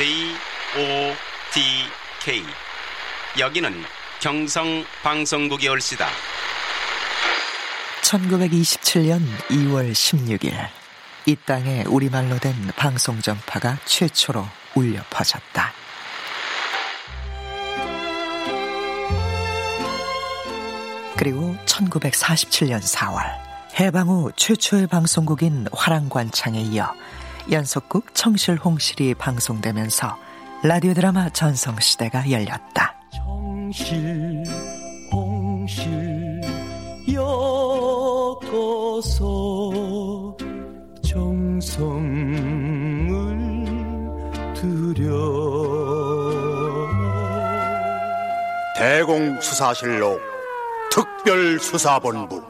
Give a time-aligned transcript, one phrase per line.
[0.00, 0.06] J
[0.78, 1.14] O
[1.52, 1.60] T
[2.24, 2.42] K
[3.38, 3.70] 여기는
[4.18, 6.08] 경성 방송국이 올시다.
[8.00, 9.20] 1927년
[9.50, 10.54] 2월 16일
[11.26, 14.42] 이 땅에 우리말로 된 방송 전파가 최초로
[14.74, 15.70] 울려 퍼졌다.
[21.18, 23.20] 그리고 1947년 4월
[23.78, 26.94] 해방 후 최초의 방송국인 화랑관창에 이어
[27.50, 30.16] 연속극 청실 홍실이 방송되면서
[30.62, 32.94] 라디오 드라마 전성시대가 열렸다.
[33.12, 34.44] 청실
[35.12, 36.40] 홍실
[37.08, 38.46] 엮어서
[41.02, 41.80] 정성을
[44.54, 45.50] 들여
[48.76, 50.20] 대공수사실록
[50.90, 52.49] 특별수사본부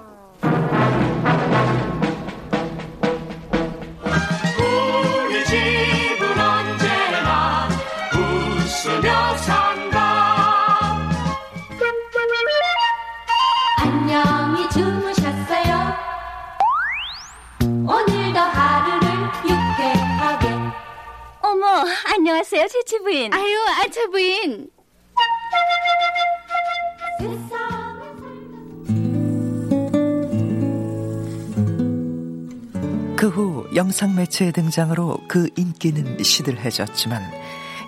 [34.00, 37.22] 영상 매체의 등장으로 그 인기는 시들해졌지만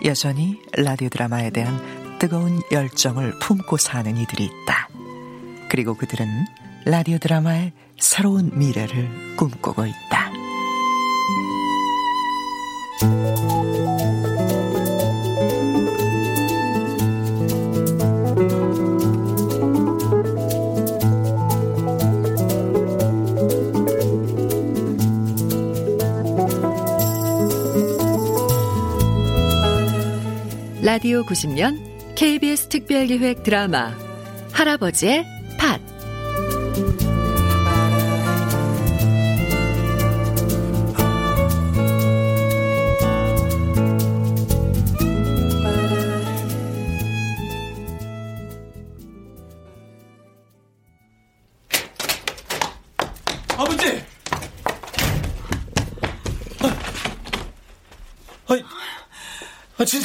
[0.05, 4.91] 여전히 라디오 드라마에 대한 뜨거운 열정을 품고 사는 이들이 있다.
[5.71, 6.27] 그리고 그들은
[6.85, 10.31] 라디오 드라마의 새로운 미래를 꿈꾸고 있다.
[30.85, 31.79] 라디오 90년
[32.17, 33.97] KBS 특별기획 드라마
[34.51, 35.25] 할아버지의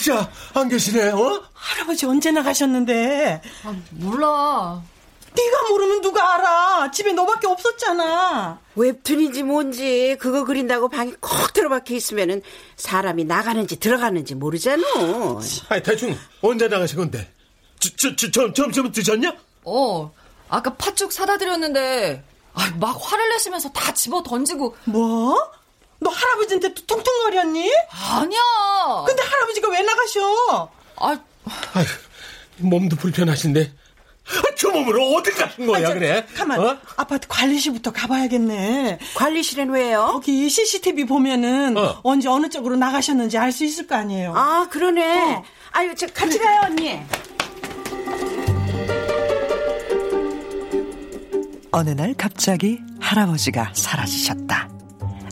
[0.08, 1.44] 아, 진짜 안 계시네, 어?
[1.54, 3.42] 할아버지 언제 나가셨는데?
[3.92, 4.82] 몰라.
[5.36, 6.92] 네가 모르면 누가 알아?
[6.92, 8.60] 집에 너밖에 없었잖아.
[8.76, 12.42] 웹툰인지 뭔지 그거 그린다고 방에 콕 들어박혀 있으면은
[12.78, 14.84] 사람이 나가는지 들어가는지 모르잖아.
[15.70, 17.32] 아이, 대충 언제 나가신 건데?
[17.80, 19.36] 저, 저, 저, 점, 점심은 드셨냐?
[19.66, 20.12] 어,
[20.50, 24.76] 아까 팥죽 사다 드렸는데, 아, 막 화를 내시면서 다 집어 던지고.
[24.86, 25.38] 뭐?
[26.00, 27.72] 너 할아버지한테 또 퉁퉁거렸니?
[27.90, 28.40] 아니야.
[29.06, 30.70] 근데 할아버지가 왜 나가셔?
[30.98, 31.20] 아,
[31.74, 31.86] 아이,
[32.58, 33.74] 몸도 불편하신데.
[34.30, 36.26] 아, 저 몸으로 어딜 가신 거야, 아, 저, 그래?
[36.36, 36.60] 가만.
[36.60, 36.78] 어?
[36.98, 39.00] 아파트 관리실부터 가봐야겠네.
[39.16, 40.10] 관리실엔 왜요?
[40.12, 42.00] 거기 CCTV 보면은 어.
[42.04, 44.34] 언제 어느 쪽으로 나가셨는지 알 수 있을 거 아니에요.
[44.36, 45.36] 아 그러네.
[45.36, 45.44] 어.
[45.72, 47.00] 아유 저 같이 가요 언니.
[51.72, 54.70] 어느 날 갑자기 할아버지가 사라지셨다.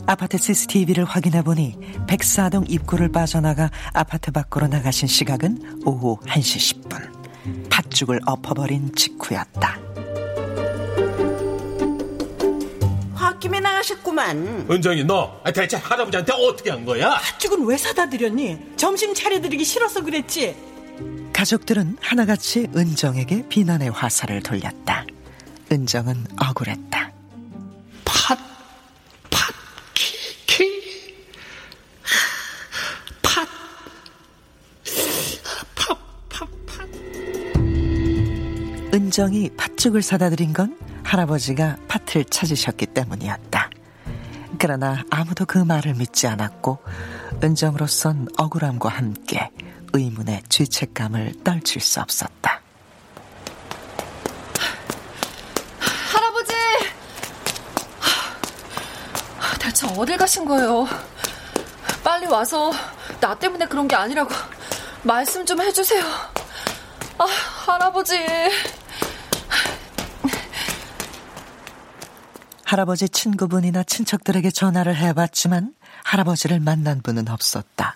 [0.06, 7.68] 아파트 CCTV를 확인해 보니 백사동 입구를 빠져나가 아파트 밖으로 나가신 시각은 오후 1시 10분.
[7.70, 9.78] 팥죽을 엎어버린 직후였다.
[13.14, 14.66] 홧김에 나가셨구만.
[14.70, 17.10] 은정이, 너 아, 대체 할아버지한테 어떻게 한 거야?
[17.18, 18.58] 팥죽은 왜 사다 드렸니?
[18.76, 20.56] 점심 차려드리기 싫어서 그랬지.
[21.32, 25.04] 가족들은 하나같이 은정에게 비난의 화살을 돌렸다.
[25.70, 27.10] 은정은 억울했다.
[38.96, 40.74] 은정이 팥죽을 사다 드린 건
[41.04, 43.68] 할아버지가 팥을 찾으셨기 때문이었다.
[44.58, 46.78] 그러나 아무도 그 말을 믿지 않았고
[47.44, 49.50] 은정으로선 억울함과 함께
[49.92, 52.62] 의문의 죄책감을 떨칠 수 없었다.
[56.10, 56.54] 할아버지!
[59.38, 60.88] 하, 대체 어딜 가신 거예요?
[62.02, 62.72] 빨리 와서
[63.20, 64.30] 나 때문에 그런 게 아니라고
[65.02, 66.02] 말씀 좀 해주세요.
[67.18, 67.24] 아,
[67.66, 68.16] 할아버지.
[72.64, 75.74] 할아버지 친구분이나 친척들에게 전화를 해봤지만
[76.04, 77.94] 할아버지를 만난 분은 없었다.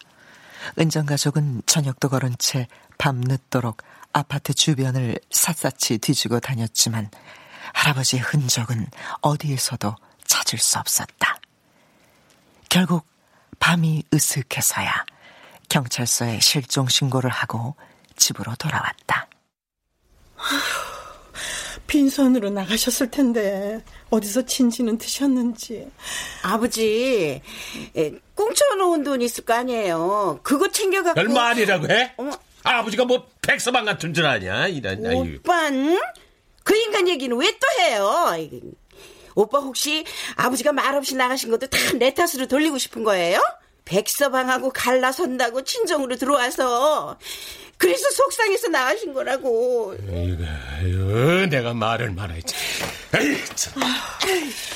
[0.78, 2.68] 은정 가족은 저녁도 걸은 채
[2.98, 7.10] 밤늦도록 아파트 주변을 샅샅이 뒤지고 다녔지만
[7.72, 8.86] 할아버지의 흔적은
[9.20, 9.96] 어디에서도
[10.26, 11.40] 찾을 수 없었다.
[12.68, 13.06] 결국
[13.58, 15.04] 밤이 으슥해서야
[15.68, 17.74] 경찰서에 실종 신고를 하고
[18.16, 19.26] 집으로 돌아왔다.
[22.00, 25.90] 빈손으로 나가셨을 텐데 어디서 진지는 드셨는지.
[26.44, 27.42] 아버지,
[27.96, 30.38] 에, 꽁쳐놓은 돈 있을 거 아니에요.
[30.44, 31.18] 그거 챙겨갖고.
[31.20, 32.12] 얼마 아니라고 해?
[32.16, 32.30] 어머.
[32.62, 34.68] 아버지가 뭐 백서방 같은 줄 아냐?
[34.68, 35.04] 이런.
[35.04, 35.98] 오빤?
[36.62, 38.36] 그 인간 얘기는 왜 또 해요?
[39.34, 40.04] 오빠 혹시
[40.36, 43.40] 아버지가 말없이 나가신 것도 다 내 탓으로 돌리고 싶은 거예요?
[43.84, 47.18] 백서방하고 갈라선다고 친정으로 들어와서
[47.80, 49.94] 그래서 속상해서 나가신 거라고.
[49.94, 50.44] 이거,
[51.48, 52.54] 내가 말을 말했지.
[53.18, 53.82] 에이, 참.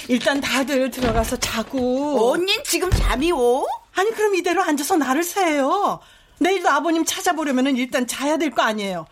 [0.08, 2.32] 일단 다들 들어가서 자고.
[2.32, 3.66] 언닌 지금 잠이 오?
[3.94, 6.00] 아니 그럼 이대로 앉아서 나를 새요.
[6.38, 9.06] 내일도 아버님 찾아보려면 일단 자야 될 거 아니에요.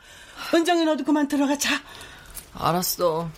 [0.54, 1.78] 은정이 너도 그만 들어가 자.
[2.54, 3.28] 알았어.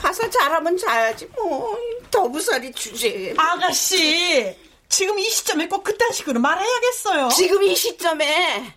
[0.00, 1.76] 가서 잘하면 자야지 뭐.
[2.10, 3.34] 더부살이 주제.
[3.36, 4.56] 아가씨,
[4.88, 7.28] 지금 이 시점에 꼭 그딴 식으로 말해야겠어요.
[7.28, 8.74] 지금 이 시점에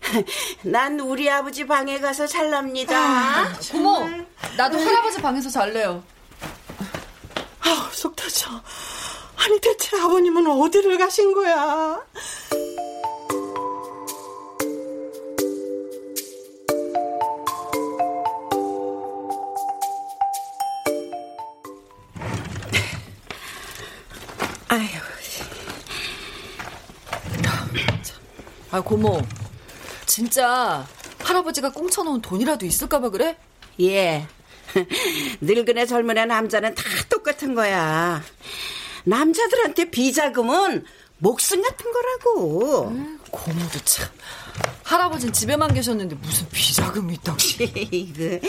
[0.62, 2.96] 난 우리 아버지 방에 가서 잘랍니다.
[2.96, 4.08] 아, 고모,
[4.56, 6.02] 나도 할아버지 방에서 잘래요.
[7.60, 8.50] 아우, 속 터져.
[9.36, 12.00] 아니 대체 아버님은 어디를 가신 거야?
[24.68, 24.88] 아유,
[28.72, 29.20] 아, 고모.
[30.16, 30.86] 진짜
[31.18, 33.36] 할아버지가 꽁쳐놓은 돈이라도 있을까봐 그래?
[33.82, 34.26] 예.
[35.42, 38.22] 늙은애 젊은애 남자는 다 똑같은 거야.
[39.04, 40.86] 남자들한테 비자금은
[41.18, 42.96] 목숨 같은 거라고.
[43.30, 44.08] 고모도 참.
[44.90, 47.38] 할아버진 집에만 계셨는데 무슨 비자금이 있다고.
[48.16, 48.40] 그,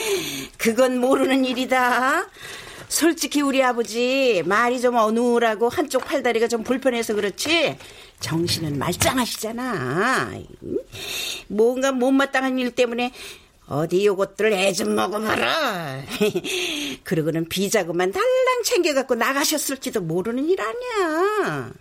[0.58, 2.28] 그건 모르는 일이다.
[2.88, 7.76] 솔직히 우리 아버지 말이 좀 어눌하고 한쪽 팔다리가 좀 불편해서 그렇지
[8.20, 10.32] 정신은 말짱하시잖아.
[11.48, 13.12] 뭔가 못마땅한 일 때문에
[13.68, 16.04] 어디 요것들 애 좀 먹어봐라.
[17.04, 21.72] 그러고는 비자금만 달랑 챙겨갖고 나가셨을지도 모르는 일 아니야.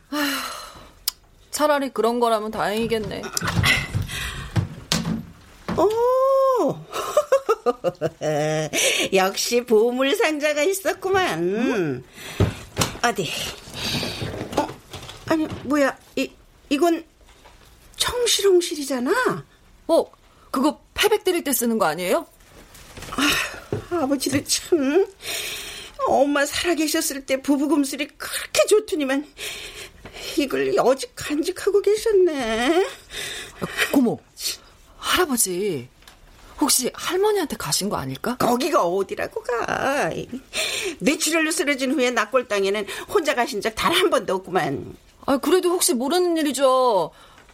[1.50, 3.20] 차라리 그런 거라면 다행이겠네.
[5.76, 6.76] 오!
[9.12, 12.04] 역시 보물 상자가 있었구만.
[13.02, 13.28] 어디?
[14.56, 14.68] 어?
[15.26, 15.96] 아니 뭐야?
[16.16, 16.30] 이
[16.68, 17.04] 이건
[17.96, 19.44] 청실홍실이잖아.
[19.88, 20.04] 어,
[20.50, 22.26] 그거 패백 드릴 때 쓰는 거 아니에요?
[23.90, 25.06] 아버지도 참
[26.06, 29.26] 엄마 살아계셨을 때 부부금술이 그렇게 좋더니만
[30.38, 32.86] 이걸 여직 간직하고 계셨네.
[33.92, 34.20] 고모,
[35.20, 35.88] 할아버지
[36.60, 38.36] 혹시 할머니한테 가신 거 아닐까?
[38.36, 40.10] 거기가 어디라고 가.
[41.00, 44.94] 뇌출혈로 쓰러진 후에 낙골 땅에는 혼자 가신 적 단 한 번도 없구만.
[45.26, 47.10] 아, 그래도 혹시 모르는 일이죠.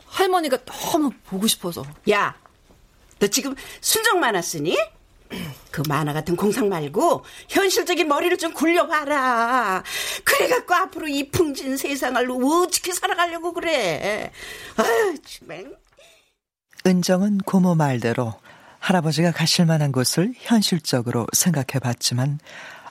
[0.06, 1.84] 할머니가 너무 보고 싶어서.
[2.10, 2.36] 야,
[3.18, 4.76] 너 지금 순정 만화 쓰니?
[5.70, 9.82] 그 만화 같은 공상 말고 현실적인 머리를 좀 굴려봐라.
[10.24, 14.30] 그래갖고 앞으로 이 풍진 세상을 어떻게 살아가려고 그래.
[14.76, 15.81] 아유, 정말.
[16.86, 18.34] 은정은 고모 말대로
[18.80, 22.40] 할아버지가 가실 만한 곳을 현실적으로 생각해 봤지만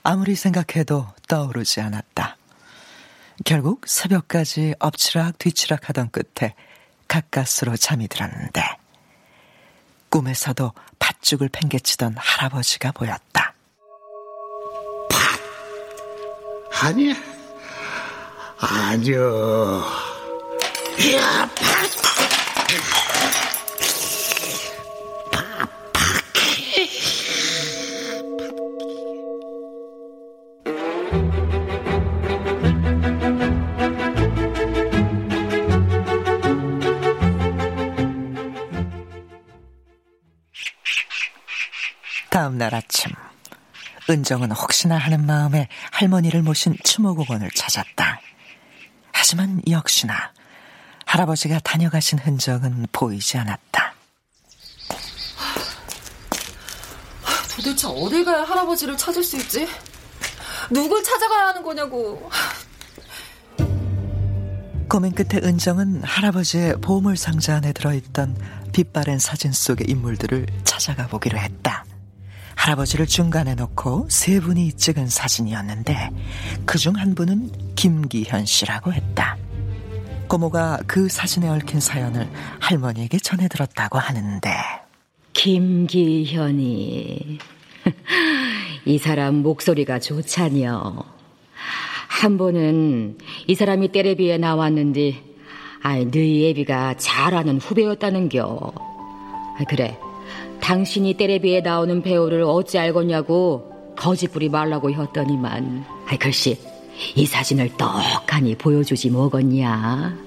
[0.04, 2.38] 아무리 생각해도 떠오르지 않았다.
[3.44, 6.54] 결국 새벽까지 엎치락 뒤치락 하던 끝에
[7.08, 8.62] 가까스로 잠이 들었는데
[10.10, 13.54] 꿈에서도 팥죽을 팽개치던 할아버지가 보였다.
[16.82, 17.14] 아니야.
[18.58, 19.84] 아니요.
[21.16, 21.50] 야,
[42.32, 43.12] 다음 날 아침
[44.10, 48.22] 은정은 혹시나 하는 마음에 할머니를 모신 추모공원을 찾았다.
[49.12, 50.32] 하지만 역시나
[51.06, 53.94] 할아버지가 다녀가신 흔적은 보이지 않았다.
[57.54, 59.68] 도대체 어딜 가야 할아버지를 찾을 수 있지?
[60.70, 62.32] 누굴 찾아가야 하는 거냐고.
[64.88, 68.38] 고민 끝에 은정은 할아버지의 보물 상자 안에 들어있던
[68.72, 71.84] 빛바랜 사진 속의 인물들을 찾아가 보기로 했다.
[72.62, 76.10] 할아버지를 중간에 놓고 세 분이 찍은 사진이었는데
[76.66, 79.36] 그 중 한 분은 김기현 씨라고 했다.
[80.28, 84.52] 고모가 그 사진에 얽힌 사연을 할머니에게 전해 들었다고 하는데
[85.34, 87.40] 김기현이
[88.86, 91.04] 이 사람 목소리가 좋잖여.
[92.10, 95.24] 한 번은 이 사람이 텔레비에 나왔는데
[95.82, 98.74] 아이, 너희 예비가 잘하는 후배였다는겨.
[98.76, 99.98] 아, 그래.
[100.62, 105.86] 당신이 때레비에 나오는 배우를 어찌 알겠냐고 거짓부리 말라고 했더니만.
[106.08, 106.58] 아이, 글씨,
[107.16, 110.18] 이 사진을 떡하니 보여주지 뭐겠냐.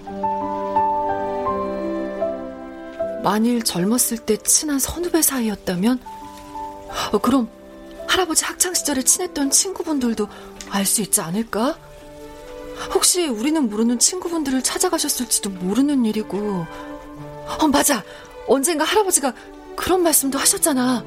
[3.23, 5.99] 만일 젊었을 때 친한 선후배 사이였다면,
[7.13, 7.49] 어, 그럼
[8.07, 10.29] 할아버지 학창 시절에 친했던 친구분들도
[10.71, 11.79] 알 수 있지 않을까?
[12.93, 16.67] 혹시 우리는 모르는 친구분들을 찾아가셨을지도 모르는 일이고.
[17.61, 18.03] 어, 맞아.
[18.47, 19.33] 언젠가 할아버지가
[19.77, 21.05] 그런 말씀도 하셨잖아.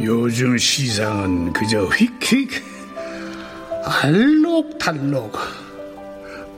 [0.00, 2.50] 요즘 시상은 그저 휙휙
[3.84, 5.38] 알록달록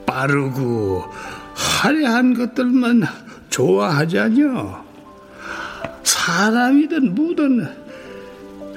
[0.05, 1.03] 빠르고
[1.53, 3.03] 화려한 것들만
[3.49, 4.85] 좋아하자뇨.
[6.03, 7.67] 사람이든 뭐든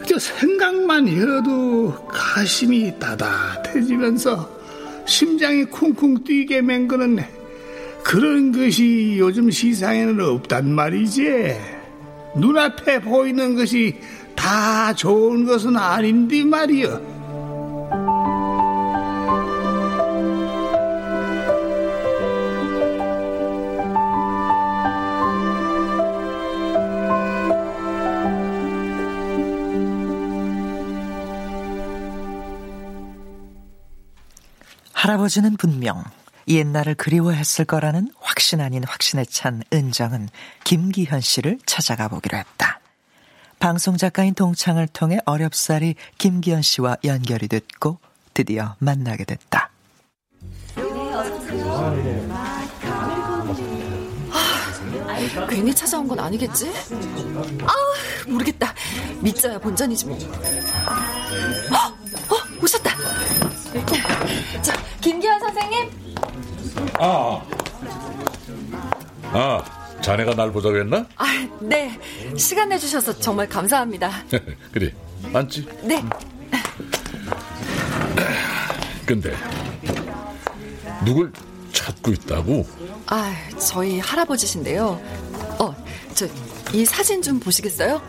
[0.07, 4.61] 저 생각만 해도 가심이 따뜻해지면서
[5.07, 7.19] 심장이 쿵쿵 뛰게 맹그는
[8.03, 11.80] 그런 것이 요즘 시상에는 없단 말이지.
[12.35, 14.01] 눈앞에 보이는 것이
[14.35, 17.21] 다 좋은 것은 아닌데 말이여.
[34.93, 36.05] 할아버지는 분명
[36.47, 38.11] 옛날을 그리워했을 거라는
[38.41, 40.31] 확신 아닌 확신에 찬 은정은
[40.65, 42.81] 김기현 씨를 찾아가 보기로 했다.
[43.59, 47.99] 방송 작가인 동창을 통해 어렵사리 김기현 씨와 연결이 됐고
[48.33, 49.71] 드디어 만나게 됐다.
[54.33, 56.73] 아, 괜히 찾아온 건 아니겠지?
[57.67, 57.75] 아,
[58.27, 58.75] 모르겠다.
[59.21, 60.17] 믿자야 본전이지 뭐.
[60.17, 62.91] 어, 어 오셨다.
[64.63, 65.91] 자, 김기현 선생님.
[66.99, 67.43] 아,
[69.33, 69.63] 아,
[70.03, 71.07] 자네가 날 보자고 했나?
[71.17, 71.25] 아,
[71.61, 71.99] 네.
[72.37, 74.11] 시간 내주셔서 정말 감사합니다.
[74.73, 74.93] 그래,
[75.33, 75.67] 앉지?
[75.83, 76.03] 네.
[79.07, 79.35] 근데
[81.05, 81.33] 누굴
[81.73, 82.67] 찾고 있다고?
[83.07, 85.01] 아, 저희 할아버지신데요.
[85.59, 85.75] 어,
[86.15, 86.27] 저
[86.73, 88.01] 이 사진 좀 보시겠어요?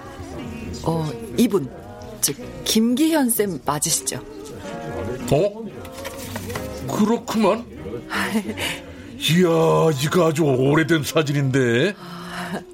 [0.83, 1.67] 어, 이분,
[2.21, 2.31] 저
[2.63, 4.17] 김기현 쌤 맞으시죠?
[5.31, 6.87] 어?
[6.95, 7.65] 그렇구만.
[9.29, 11.95] 이야, 이거 아주 오래된 사진인데.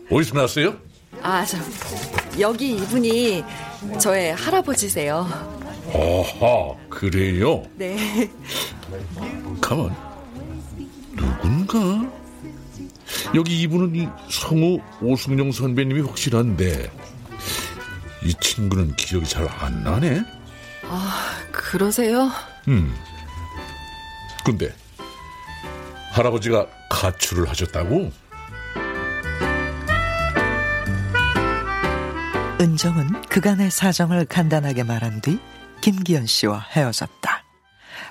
[0.10, 0.76] 어디서 났어요?
[1.22, 1.58] 아, 저
[2.40, 3.44] 여기 이분이
[4.00, 5.28] 저의 할아버지세요.
[5.94, 7.64] 아하, 그래요?
[7.76, 8.30] 네.
[9.62, 9.96] 가만.
[11.16, 11.78] 누군가?
[13.36, 16.92] 여기 이분은 이 성우 오승용 선배님이 확실한데
[18.24, 20.24] 이 친구는 기억이 잘 안 나네.
[20.84, 22.30] 아, 그러세요?
[22.68, 22.96] 음.
[24.46, 24.74] 근데
[26.18, 28.12] 할아버지가 가출을 하셨다고?
[32.60, 35.40] 은정은 그간의 사정을 간단하게 말한 뒤
[35.82, 37.44] 김기현 씨와 헤어졌다.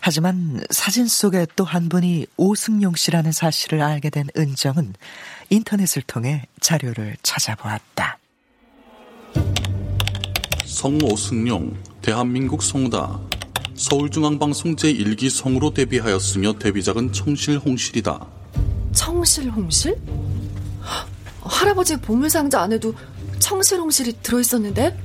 [0.00, 4.94] 하지만 사진 속에 또 한 분이 오승용 씨라는 사실을 알게 된 은정은
[5.50, 8.18] 인터넷을 통해 자료를 찾아보았다.
[10.64, 13.18] 성우 오승용, 대한민국 성우다.
[13.76, 18.26] 서울중앙방송 제1기 성우로 데뷔하였으며 데뷔작은 청실홍실이다.
[18.92, 20.00] 청실홍실?
[21.42, 22.94] 할아버지 보물상자 안에도
[23.38, 24.98] 청실홍실이 들어있었는데?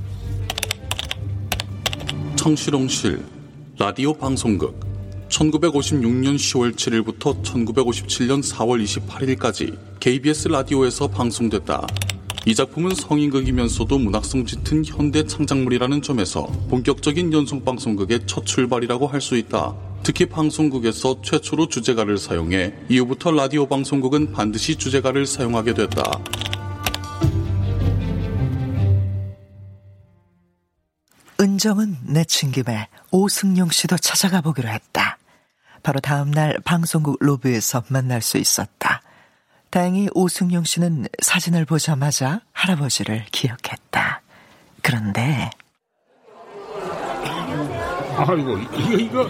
[2.38, 3.24] 청실홍실,
[3.78, 4.80] 라디오 방송극.
[5.30, 11.88] 1956년 10월 7일부터 1957년 4월 28일까지 KBS 라디오에서 방송됐다.
[12.48, 19.76] 이 작품은 성인극이면서도 문학성 짙은 현대 창작물이라는 점에서 본격적인 연속방송극의 첫 출발이라고 할 수 있다.
[20.02, 26.04] 특히 방송국에서 최초로 주제가를 사용해 이후부터 라디오 방송국은 반드시 주제가를 사용하게 됐다.
[31.40, 35.20] 은정은 내친 김에 오승용 씨도 찾아가 보기로 했다.
[35.84, 39.01] 바로 다음날 방송국 로비에서 만날 수 있었다.
[39.72, 44.22] 다행히 오승용 씨는 사진을 보자마자 할아버지를 기억했다.
[44.82, 45.50] 그런데
[48.18, 49.30] 아이고 이거 이거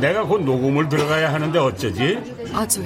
[0.00, 2.16] 내가 곧 녹음을 들어가야 하는데 어쩌지?
[2.54, 2.80] 아, 저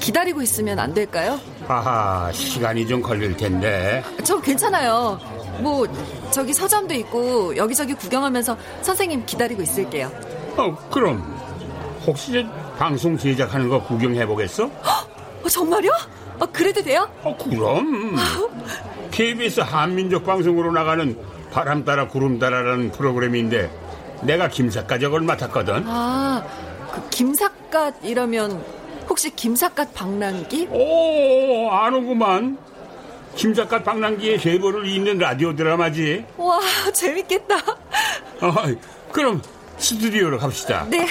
[0.00, 1.38] 기다리고 있으면 안 될까요?
[1.68, 4.02] 아하 시간이 좀 걸릴 텐데.
[4.24, 5.20] 저 괜찮아요.
[5.60, 5.86] 뭐
[6.30, 10.10] 저기 서점도 있고 여기저기 구경하면서 선생님 기다리고 있을게요.
[10.56, 11.22] 어 그럼
[12.06, 14.70] 혹시 저 방송 제작하는 거 구경해 보겠어?
[15.46, 15.90] 어, 정말요?
[16.40, 17.08] 어, 그래도 돼요?
[17.22, 18.16] 어, 그럼.
[19.12, 21.16] KBS 한민족 방송으로 나가는
[21.52, 23.70] 바람 따라 구름 따라라는 프로그램인데
[24.22, 24.48] 내가
[24.98, 25.84] 적을 맡았거든.
[25.86, 26.44] 아,
[26.92, 28.60] 그 김삿갓 이러면
[29.08, 30.66] 혹시 김삿갓 방랑기?
[30.72, 32.58] 오, 아는구만.
[33.36, 36.24] 김삿갓 방랑기의 제보를 잇는 라디오 드라마지.
[36.38, 36.58] 와,
[36.92, 37.54] 재밌겠다.
[38.40, 38.54] 어,
[39.12, 39.40] 그럼
[39.78, 40.86] 스튜디오로 갑시다.
[40.90, 41.06] 네.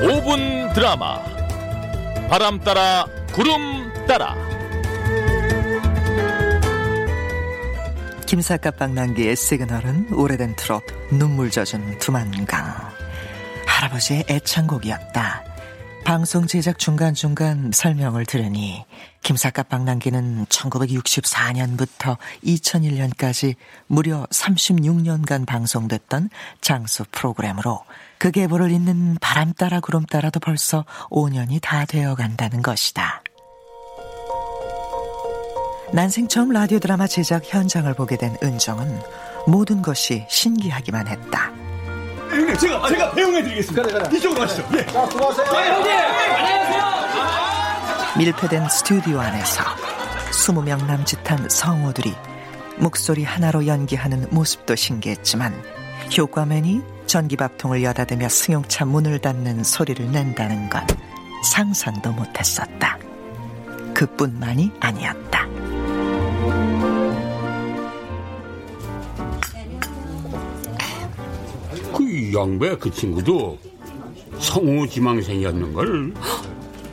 [0.00, 1.20] 오분 드라마.
[2.28, 4.36] 바람 따라 구름 따라.
[8.26, 12.92] 김삿갓 방랑기의 시그널은 오래된 트롯 눈물 젖은 두만강.
[13.66, 15.44] 할아버지의 애창곡이었다.
[16.08, 18.82] 방송 제작 중간중간 설명을 들으니
[19.22, 23.56] 김삿갓 방랑기는 1964년부터 2001년까지
[23.88, 26.30] 무려 36년간 방송됐던
[26.62, 27.84] 장수 프로그램으로
[28.16, 33.22] 그 계보를 잇는 바람 따라 구름 따라도 벌써 5년이 다 되어 간다는 것이다.
[35.92, 38.98] 난생 처음 라디오 드라마 제작 현장을 보게 된 은정은
[39.46, 41.57] 모든 것이 신기하기만 했다.
[42.30, 43.82] 형님, 제가, 제가 배웅해 드리겠습니다.
[43.82, 44.18] 그래, 그래.
[44.18, 44.64] 이쪽으로 가시죠.
[44.76, 44.86] 예.
[44.86, 45.52] 자, 수고하세요.
[45.52, 45.90] 네, 형님!
[45.92, 46.98] 안녕하세요!
[48.18, 49.62] 밀폐된 스튜디오 안에서
[50.32, 52.14] 20명 남짓한 성우들이
[52.78, 55.52] 목소리 하나로 연기하는 모습도 신기했지만
[56.16, 60.86] 효과맨이 전기밥통을 여닫으며 승용차 문을 닫는 소리를 낸다는 건
[61.44, 62.98] 상상도 못했었다.
[63.94, 65.46] 그뿐만이 아니었다.
[72.08, 73.58] 그 영배 그 친구도
[74.38, 76.14] 성우 지망생이었는걸.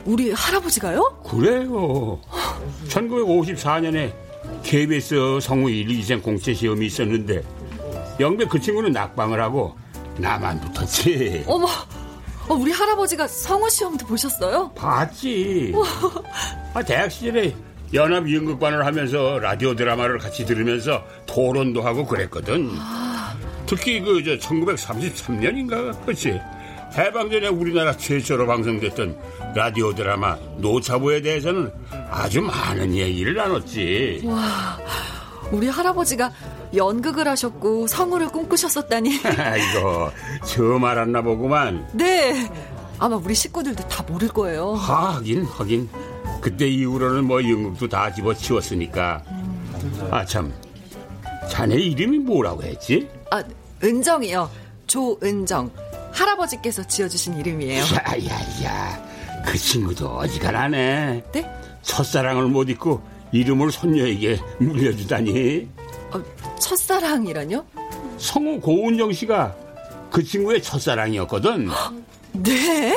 [0.04, 1.22] 우리 할아버지가요?
[1.26, 2.20] 그래요.
[2.88, 4.12] 1954년에
[4.62, 7.42] KBS 성우 1, 2생 공채 시험이 있었는데
[8.20, 9.74] 영배 그 친구는 낙방을 하고
[10.18, 11.44] 나만 붙었지.
[11.46, 11.66] 어머,
[12.48, 14.70] 어, 우리 할아버지가 성우 시험도 보셨어요?
[14.74, 15.72] 봤지.
[16.74, 17.54] 아, 대학 시절에
[17.94, 22.70] 연합 연극관을 하면서 라디오 드라마를 같이 들으면서 토론도 하고 그랬거든.
[23.66, 26.40] 특히 그저 1933년인가 그렇지.
[26.96, 29.16] 해방 전에 우리나라 최초로 방송됐던
[29.54, 31.70] 라디오 드라마 노차보에 대해서는
[32.10, 34.22] 아주 많은 얘기를 나눴지.
[34.24, 34.78] 와,
[35.50, 36.32] 우리 할아버지가
[36.74, 39.10] 연극을 하셨고 성우를 꿈꾸셨었다니.
[39.18, 40.12] 이거
[40.44, 41.86] 처음 알았나 보구만.
[41.92, 42.48] 네.
[42.98, 44.72] 아마 우리 식구들도 다 모를 거예요.
[44.72, 45.88] 하긴 하긴.
[46.40, 49.22] 그때 이후로는 뭐 연극도 다 집어치웠으니까.
[50.10, 50.52] 아 참.
[51.50, 53.08] 자네 이름이 뭐라고 했지?
[53.30, 53.42] 아,
[53.82, 54.50] 은정이요.
[54.86, 55.70] 조은정.
[56.12, 57.84] 할아버지께서 지어주신 이름이에요.
[57.94, 59.42] 야야야.
[59.44, 61.24] 그 친구도 어지간하네.
[61.32, 61.50] 네?
[61.82, 65.68] 첫사랑을 못 잊고 이름을 손녀에게 물려주다니.
[66.12, 66.22] 어,
[66.58, 67.64] 첫사랑이라뇨?
[68.18, 69.54] 성우 고은정 씨가
[70.10, 71.68] 그 친구의 첫사랑이었거든.
[72.32, 72.96] 네?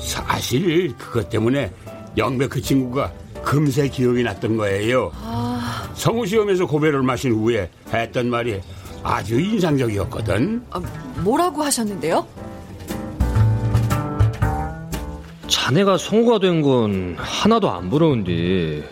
[0.00, 1.72] 사실 그것 때문에
[2.16, 3.12] 영배 그 친구가
[3.44, 5.12] 금세 기억이 났던 거예요.
[5.14, 5.90] 아...
[5.94, 8.60] 성우 시험에서 고배를 마신 후에 했던 말이
[9.02, 10.64] 아주 인상적이었거든.
[10.70, 10.80] 아,
[11.22, 12.26] 뭐라고 하셨는데요?
[15.48, 18.88] 자네가 성우가 된 건 하나도 안 부러운데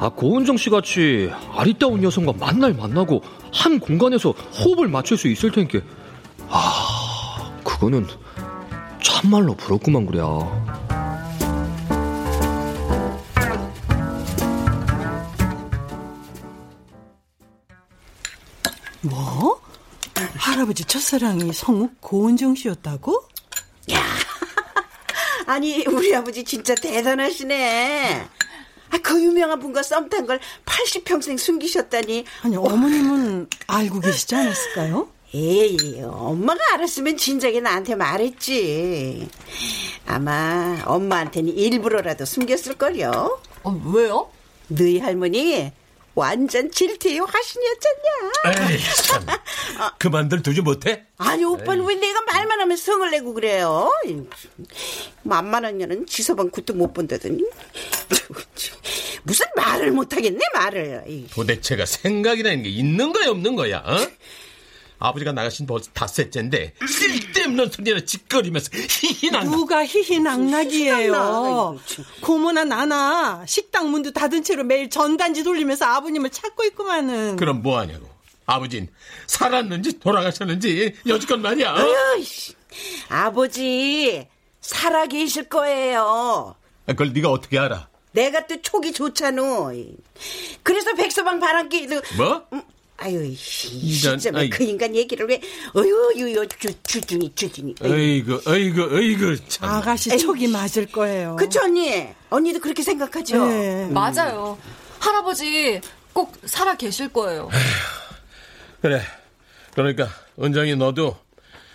[0.00, 5.80] 아 고은정 씨 같이 아리따운 여성과 만날 만나고 한 공간에서 호흡을 맞출 수 있을 텐께
[6.50, 8.06] 아 그거는
[9.02, 10.20] 참말로 부럽구만 그래
[19.02, 19.60] 뭐?
[20.36, 23.22] 할아버지 첫사랑이 성우 고은정 씨였다고?
[23.92, 24.02] 야,
[25.46, 28.26] 아니 우리 아버지 진짜 대단하시네.
[28.90, 32.24] 아, 그 유명한 분과 썸 탄 걸 80평생 숨기셨다니.
[32.42, 35.08] 아니 어머님은 알고 계시지 않았을까요?
[35.34, 39.28] 에이, 엄마가 알았으면 진작에 나한테 말했지.
[40.06, 43.40] 아마 엄마한테는 일부러라도 숨겼을걸요.
[43.64, 44.30] 어, 왜요?
[44.68, 45.72] 너희 할머니
[46.16, 48.70] 완전 질투의 화신이었잖냐.
[48.72, 49.26] 에이, 참.
[49.98, 51.04] 그만들 두지 못해?
[51.18, 53.92] 아니, 오빠는 왜 내가 말만 하면 성을 내고 그래요?
[55.22, 57.44] 만만한 년은 지서방 굿도 못 본다더니.
[59.24, 61.26] 무슨 말을 못하겠네, 말을.
[61.32, 63.98] 도대체가 생각이 나는 게 있는 거야, 없는 거야, 어?
[64.98, 71.78] 아버지가 나가신 벌써 닷새째인데 쓸데없는 소리를 짓거리면서 희희낙낙 누가 희희낙낙이에요?
[72.22, 77.36] 고모나 나나 식당 문도 닫은 채로 매일 전단지 돌리면서 아버님을 찾고 있구만은.
[77.36, 78.08] 그럼 뭐하냐고.
[78.46, 78.88] 아버진
[79.26, 81.72] 살았는지 돌아가셨는지 여지껏 말이야.
[81.72, 81.76] 어?
[81.78, 82.24] 어휴,
[83.08, 84.26] 아버지
[84.60, 86.54] 살아계실 거예요.
[86.86, 87.88] 그걸 네가 어떻게 알아?
[88.12, 89.42] 내가 또 촉이 좋잖아.
[90.62, 92.46] 그래서 백서방 바람기도 뭐?
[92.52, 92.62] 음,
[92.98, 94.50] 아유, 이 시점에 아이.
[94.50, 95.40] 그 인간 얘기를 왜,
[95.76, 97.74] 어유, 유유, 주, 주둥이, 주둥이.
[97.82, 102.08] 어이구 어이구 어이구 참 아가씨 촉이 맞을 거예요 그쵸, 언니?
[102.30, 103.46] 언니도 그렇게 생각하죠?
[103.46, 103.86] 네.
[103.90, 104.58] 맞아요.
[104.98, 105.80] 할아버지
[106.14, 107.50] 꼭 살아 계실 거예요.
[108.80, 109.02] 그래
[109.74, 110.08] 그러니까
[110.42, 111.18] 은정이 너도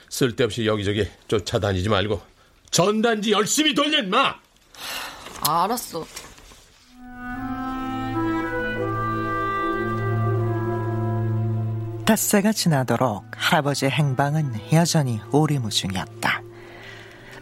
[0.09, 2.19] 쓸데없이 여기저기 쫓아다니지 말고
[2.71, 4.35] 전단지 열심히 돌려 인마.
[5.41, 6.05] 아, 알았어.
[12.05, 16.41] 닷새가 지나도록 할아버지의 행방은 여전히 오리무중이었다.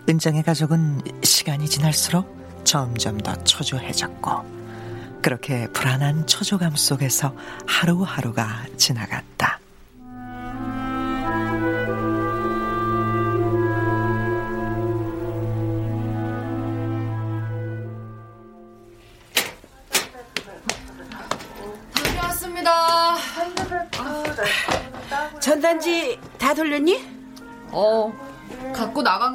[0.07, 4.59] 은정의 가족은 시간이 지날수록 점점 더 초조해졌고
[5.21, 7.33] 그렇게 불안한 초조감 속에서
[7.67, 9.58] 하루하루가 지나갔다.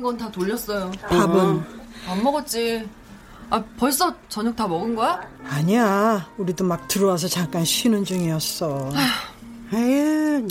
[0.05, 0.93] 건 다 돌렸어요.
[1.09, 1.63] 밥은?
[2.09, 2.87] 안 먹었지.
[3.51, 5.21] 아, 벌써 저녁 다 먹은 거야?
[5.49, 6.29] 아니야.
[6.39, 8.91] 우리도 막 들어와서 잠깐 쉬는 중이었어.
[9.73, 10.47] 아유,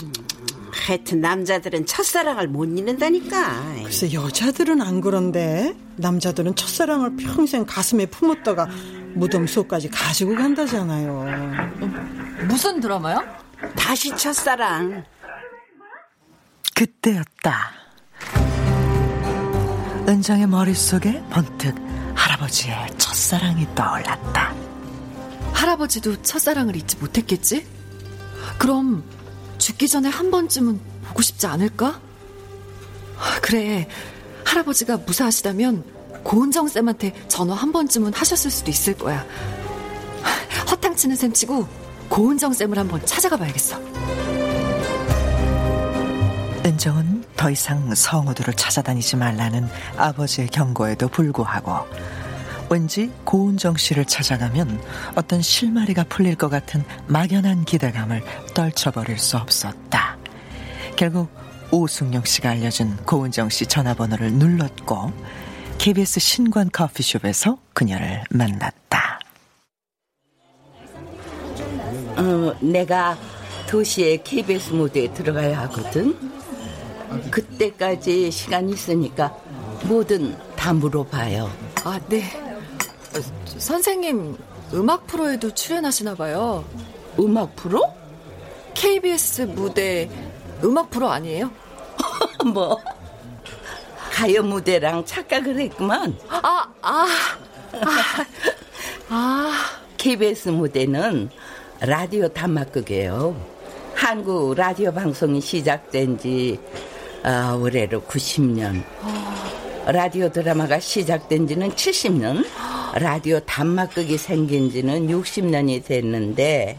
[0.71, 3.63] 하여튼 남자들은 첫사랑을 못 잊는다니까.
[3.83, 8.67] 글쎄 여자들은 안 그런데 남자들은 첫사랑을 평생 가슴에 품었다가
[9.13, 11.25] 무덤 속까지 가지고 간다잖아요.
[12.47, 13.21] 무슨 드라마야?
[13.75, 15.03] 다시 첫사랑.
[16.75, 17.71] 그때였다.
[20.07, 21.75] 은정의 머릿속에 번뜩
[22.13, 24.53] 할아버지의 첫사랑이 떠올랐다.
[25.53, 27.65] 할아버지도 첫사랑을 잊지 못했겠지?
[28.57, 29.03] 그럼
[29.57, 32.01] 죽기 전에 한 번쯤은 보고 싶지 않을까?
[33.41, 33.87] 그래,
[34.45, 35.85] 할아버지가 무사하시다면
[36.23, 39.25] 고은정 쌤한테 전화 한 번쯤은 하셨을 수도 있을 거야.
[40.69, 41.65] 허탕치는 셈 치고
[42.09, 43.79] 고은정 쌤을 한번 찾아가 봐야겠어.
[46.65, 51.85] 은정은 더 이상 성우들을 찾아다니지 말라는 아버지의 경고에도 불구하고
[52.69, 54.81] 왠지 고은정 씨를 찾아가면
[55.15, 58.23] 어떤 실마리가 풀릴 것 같은 막연한 기대감을
[58.53, 60.17] 떨쳐버릴 수 없었다.
[60.95, 61.29] 결국
[61.69, 65.11] 오승용 씨가 알려준 고은정 씨 전화번호를 눌렀고
[65.79, 69.19] KBS 신관 커피숍에서 그녀를 만났다.
[72.15, 73.17] 어, 내가
[73.67, 76.32] 도시의 KBS 무대에 들어가야 하거든.
[77.31, 79.35] 그때까지 시간 있으니까
[79.83, 81.51] 뭐든 다 물어봐요.
[81.83, 82.23] 아, 네.
[83.15, 84.37] 어, 선생님,
[84.73, 86.63] 음악 프로에도 출연하시나 봐요.
[87.19, 87.93] 음악 프로?
[88.73, 90.09] KBS 무대
[90.63, 91.51] 음악 프로 아니에요?
[92.53, 92.81] 뭐
[94.11, 96.17] 가요 무대랑 착각을 했구만.
[96.29, 97.07] 아, 아,
[97.73, 98.25] 아,
[99.09, 99.83] 아.
[100.03, 101.29] KBS 무대는
[101.79, 103.33] 라디오 단막극이에요.
[103.95, 106.59] 한국 라디오 방송이 시작된 지
[107.23, 108.83] 아, 올해로 90년.
[109.85, 112.45] 라디오 드라마가 시작된 지는 70년.
[112.95, 116.77] 라디오 단막극이 생긴 지는 60년이 됐는데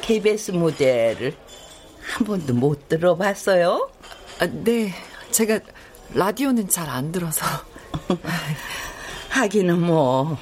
[0.00, 1.34] KBS 무대를
[2.02, 3.90] 한 번도 못 들어봤어요?
[4.40, 4.92] 아, 네.
[5.30, 5.60] 제가
[6.14, 7.44] 라디오는 잘 안 들어서.
[9.28, 10.38] 하기는 뭐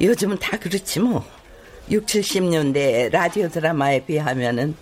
[0.00, 1.22] 요즘은 다 그렇지 뭐.
[1.90, 4.74] 6, 70년대 라디오 드라마에 비하면은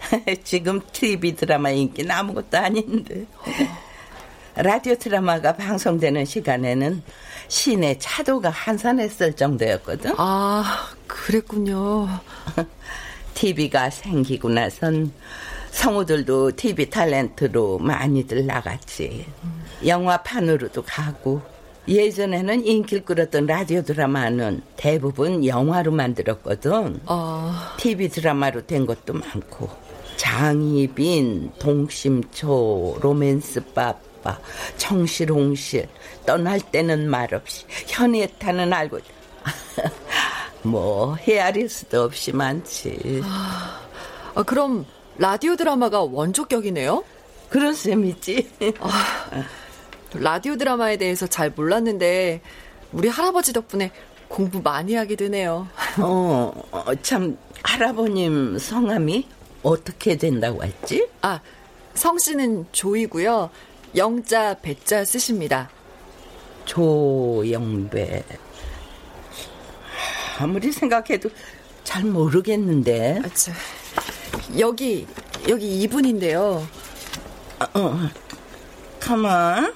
[0.44, 3.26] 지금 TV 드라마 인기는 아무것도 아닌데.
[4.56, 7.02] 라디오 드라마가 방송되는 시간에는
[7.48, 10.14] 시내 차도가 한산했을 정도였거든.
[10.18, 12.08] 아, 그랬군요.
[13.34, 15.12] TV가 생기고 나선
[15.70, 19.24] 성우들도 TV 탤런트로 많이들 나갔지.
[19.86, 21.40] 영화판으로도 가고
[21.88, 27.00] 예전에는 인기를 끌었던 라디오 드라마는 대부분 영화로 만들었거든.
[27.06, 27.54] 어...
[27.78, 29.89] TV 드라마로 된 것도 많고
[30.20, 34.38] 장희빈, 동심초, 로맨스 빠빠,
[34.76, 35.88] 청실홍실,
[36.26, 38.98] 떠날 때는 말없이 현해타는 알고
[40.62, 43.22] 뭐 헤아릴 수도 없이 많지.
[43.24, 43.80] 아,
[44.34, 44.84] 아, 그럼
[45.16, 47.02] 라디오 드라마가 원조격이네요?
[47.48, 48.50] 그런 셈이지.
[48.80, 49.44] 아,
[50.12, 52.42] 라디오 드라마에 대해서 잘 몰랐는데
[52.92, 53.90] 우리 할아버지 덕분에
[54.28, 55.66] 공부 많이 하게 되네요.
[55.98, 61.06] 어, 어, 참 할아버님 성함이 어떻게 된다고 했지?
[61.22, 61.40] 아,
[61.94, 63.50] 성씨는 조이고요.
[63.96, 65.68] 영자 배자 쓰십니다.
[66.64, 68.24] 조영배.
[70.38, 71.28] 아무리 생각해도
[71.84, 73.20] 잘 모르겠는데.
[73.24, 73.52] 아, 저,
[74.58, 75.06] 여기
[75.48, 76.66] 여기 이분인데요.
[77.58, 77.98] 어, 어.
[79.00, 79.74] 가만.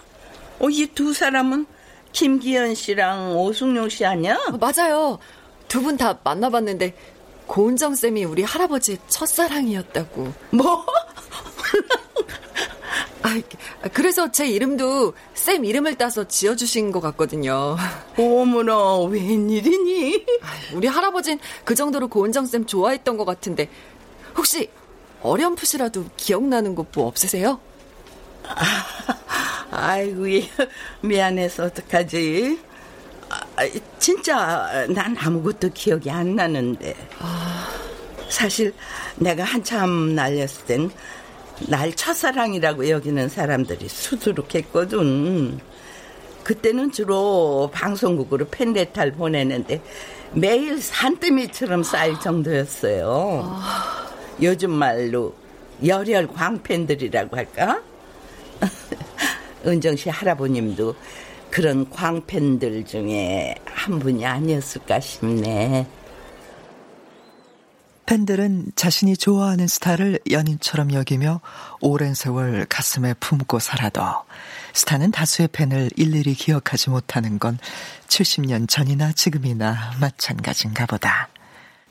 [0.61, 1.67] 어, 이 두 사람은
[2.13, 4.37] 김기현 씨랑 오승용 씨 아니야?
[4.49, 5.19] 어, 맞아요.
[5.69, 6.95] 두 분 다 만나봤는데
[7.47, 10.33] 고은정 쌤이 우리 할아버지의 첫사랑이었다고.
[10.51, 10.85] 뭐?
[13.23, 13.41] 아,
[13.93, 17.77] 그래서 제 이름도 쌤 이름을 따서 지어주신 것 같거든요.
[18.19, 20.27] 어머나, 웬일이니?
[20.75, 23.69] 우리 할아버진 그 정도로 고은정 쌤 좋아했던 것 같은데,
[24.37, 24.69] 혹시
[25.23, 27.61] 어렴풋이라도 기억나는 것 뭐 없으세요?
[29.71, 30.49] 아이고, 예.
[31.01, 32.59] 미안해서 어떡하지?
[33.57, 36.95] 아, 진짜 난 아무것도 기억이 안 나는데.
[38.29, 38.75] 사실
[39.17, 40.91] 내가 한참 날렸을 땐
[41.69, 45.61] 날 첫사랑이라고 여기는 사람들이 수두룩했거든.
[46.43, 49.81] 그때는 주로 방송국으로 팬레탈 보내는데
[50.33, 53.61] 매일 산더미처럼 쌓일 정도였어요.
[54.43, 55.35] 요즘 말로
[55.85, 57.83] 열혈 광팬들이라고 할까?
[59.67, 60.95] 은정 씨 할아버님도
[61.55, 65.87] 그런 광팬들 중에 한 분이 아니었을까 싶네.
[68.07, 71.41] 팬들은 자신이 좋아하는 스타를 연인처럼 여기며
[71.81, 74.03] 오랜 세월 가슴에 품고 살아도
[74.73, 77.61] 스타는 다수의 팬을 일일이 기억하지 못하는 건
[78.09, 81.29] 70년 전이나 지금이나 마찬가지인가 보다.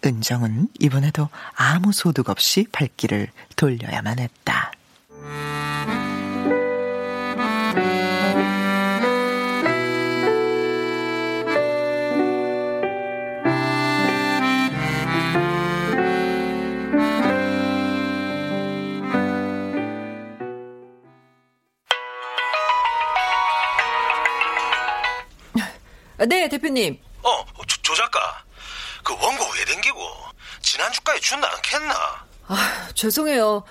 [0.06, 4.74] 은정은 이번에도 아무 소득 없이 발길을 돌려야만 했다.
[26.28, 27.00] 네, 대표님.
[27.24, 28.44] 어, 조, 조 작가.
[29.04, 30.00] 그 원고 왜 댕기고
[30.62, 32.26] 지난주까지 준다 않겠나?
[32.48, 33.64] 아, 죄송해요.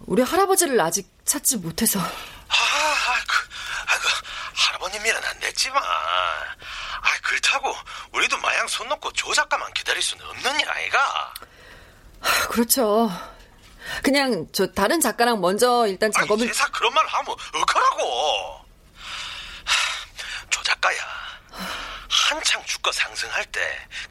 [0.00, 1.98] 우리 할아버지를 아직 찾지 못해서.
[1.98, 2.04] 아,
[3.26, 3.36] 그,
[3.86, 4.08] 아, 그
[4.54, 7.74] 할아버님 일은 안 됐지만, 아, 그렇다고
[8.12, 11.34] 우리도 마냥 손 놓고 조 작가만 기다릴 수는 없는 일 아이가?
[12.20, 13.10] 아, 그렇죠.
[14.02, 16.44] 그냥 저 다른 작가랑 먼저 일단 작업을.
[16.44, 18.64] 아니, 제사 그런 말 하면 어쩌라고?
[20.50, 21.25] 조 작가야.
[22.08, 23.60] 한창 주가 상승할 때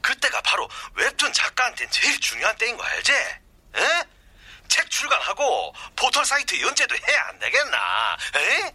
[0.02, 3.12] 그때가 바로 웹툰 작가한테는 제일 중요한 때인 거 알지?
[3.12, 4.04] 에?
[4.68, 7.78] 책 출간하고 포털 사이트 연재도 해야 안 되겠나?
[8.36, 8.74] 에?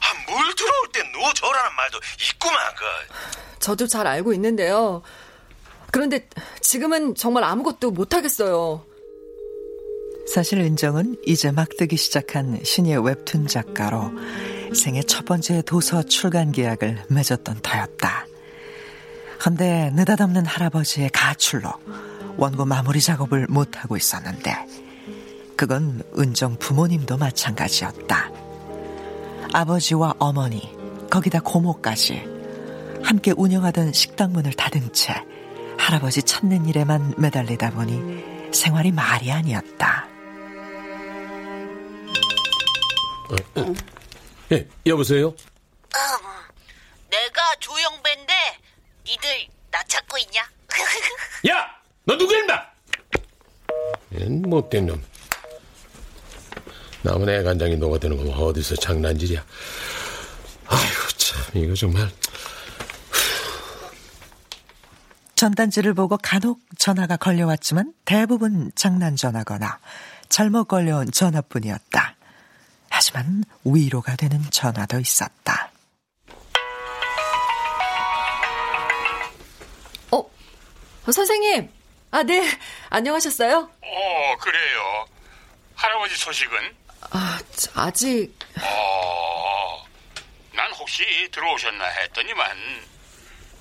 [0.00, 2.84] 아, 물 들어올 때 누워줘라는 말도 있구만 그.
[3.60, 5.02] 저도 잘 알고 있는데요.
[5.90, 6.28] 그런데
[6.60, 8.84] 지금은 정말 아무것도 못 하겠어요.
[10.28, 14.10] 사실 은정은 이제 막 뜨기 시작한 신예 웹툰 작가로
[14.74, 18.26] 생애 첫 번째 도서 출간 계약을 맺었던 터였다.
[19.44, 21.70] 헌데 느닷없는 할아버지의 가출로
[22.36, 24.54] 원고 마무리 작업을 못하고 있었는데
[25.56, 28.30] 그건 은정 부모님도 마찬가지였다.
[29.52, 30.74] 아버지와 어머니
[31.10, 32.24] 거기다 고모까지
[33.02, 35.14] 함께 운영하던 식당 문을 닫은 채
[35.78, 40.08] 할아버지 찾는 일에만 매달리다 보니 생활이 말이 아니었다.
[44.46, 45.34] 어, 예, 여보세요?
[47.10, 48.32] 내가 조영배인데
[49.04, 50.42] 니들 나 찾고 있냐?
[51.50, 51.66] 야!
[52.04, 52.62] 너 누구야, 임마!
[54.12, 55.02] 얜 못된 놈.
[57.02, 59.44] 남은 애간장이 녹아드는 건 어디서 장난질이야.
[60.66, 62.10] 아이고, 참, 이거 정말.
[65.36, 69.78] 전단지를 보고 간혹 전화가 걸려왔지만 대부분 장난 전화거나
[70.28, 72.15] 잘못 걸려온 전화뿐이었다.
[73.06, 75.70] 하지만 위로가 되는 전화도 있었다.
[80.10, 80.28] 어,
[81.12, 81.70] 선생님.
[82.10, 82.42] 아, 네.
[82.90, 83.70] 안녕하셨어요?
[83.80, 85.06] 어, 그래요.
[85.76, 86.76] 할아버지 소식은?
[87.12, 87.38] 아,
[87.76, 88.34] 아직.
[88.60, 89.84] 어,
[90.52, 92.56] 난 혹시 들어오셨나 했더니만,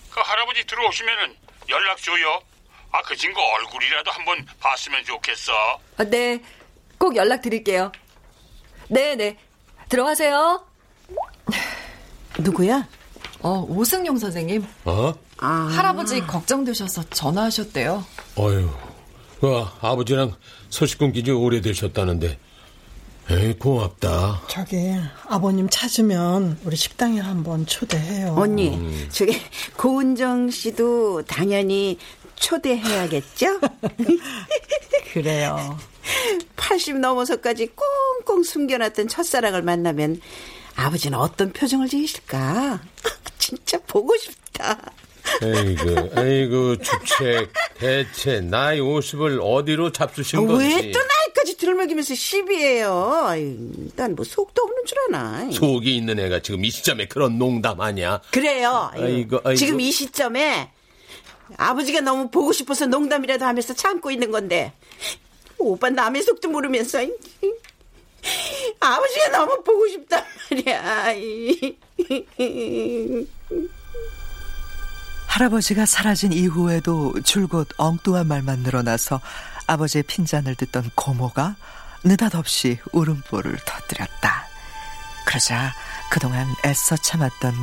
[0.09, 1.37] 그 할아버지 들어오시면은
[1.69, 2.41] 연락 줘요.
[2.91, 5.79] 아, 그 친구 얼굴이라도 한번 봤으면 좋겠어.
[5.97, 6.41] 아, 네.
[6.97, 7.91] 꼭 연락 드릴게요.
[8.89, 9.37] 네네.
[9.89, 10.63] 들어가세요.
[12.39, 12.87] 누구야?
[13.41, 14.65] 어, 오승용 선생님.
[14.85, 15.13] 어?
[15.37, 18.03] 할아버지 걱정되셔서 전화하셨대요.
[18.35, 18.69] 어휴,
[19.39, 20.35] 그 아버지랑
[20.69, 22.39] 소식 끊기 지 오래되셨다는데.
[23.27, 24.43] 에이, 고맙다.
[24.47, 24.77] 저기
[25.27, 28.35] 아버님 찾으면 우리 식당에 한번 초대해요.
[28.37, 29.07] 언니, 음.
[29.11, 29.41] 저기
[29.77, 31.97] 고은정 씨도 당연히
[32.35, 33.59] 초대해야겠죠?
[35.11, 35.75] 그래요.
[36.55, 37.69] 80 넘어서까지
[38.25, 40.21] 꽁꽁 숨겨놨던 첫사랑을 만나면
[40.75, 42.81] 아버지는 어떤 표정을 지으실까?
[43.39, 44.79] 진짜 보고 싶다.
[45.41, 47.51] 에이그, 에이그, 주책.
[47.79, 50.65] 대체 나이 50을 어디로 잡수신 건지.
[50.75, 53.23] 왜 또 나이까지 들먹이면서 시비해요?
[53.95, 55.49] 난 뭐 속도 없는 줄 아나.
[55.51, 58.21] 속이 있는 애가 지금 이 시점에 그런 농담하냐?
[58.31, 58.91] 그래요.
[58.93, 59.55] 아이고, 아이고.
[59.55, 60.69] 지금 이 시점에
[61.57, 64.73] 아버지가 너무 보고 싶어서 농담이라도 하면서 참고 있는 건데
[65.57, 66.99] 오빠 남의 속도 모르면서
[68.79, 71.13] 아버지가 너무 보고 싶단 말이야.
[75.27, 79.19] 할아버지가 사라진 이후에도 줄곧 엉뚱한 말만 늘어나서
[79.67, 81.55] 아버지의 핀잔을 듣던 고모가
[82.03, 84.47] 느닷없이 울음보를 터뜨렸다.
[85.25, 85.73] 그러자
[86.09, 87.53] 그동안 애써 참았던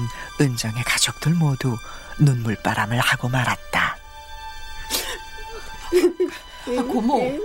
[0.40, 1.76] 은정의 가족들 모두
[2.18, 3.96] 눈물바람을 하고 말았다.
[6.78, 7.38] 아, 고모.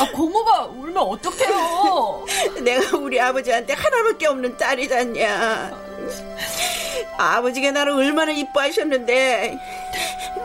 [0.00, 2.26] 아, 고모가 울면 어떡해요?
[2.62, 5.90] 내가 우리 아버지한테 하나밖에 없는 딸이잖냐.
[7.18, 9.58] 아버지가 나를 얼마나 이뻐하셨는데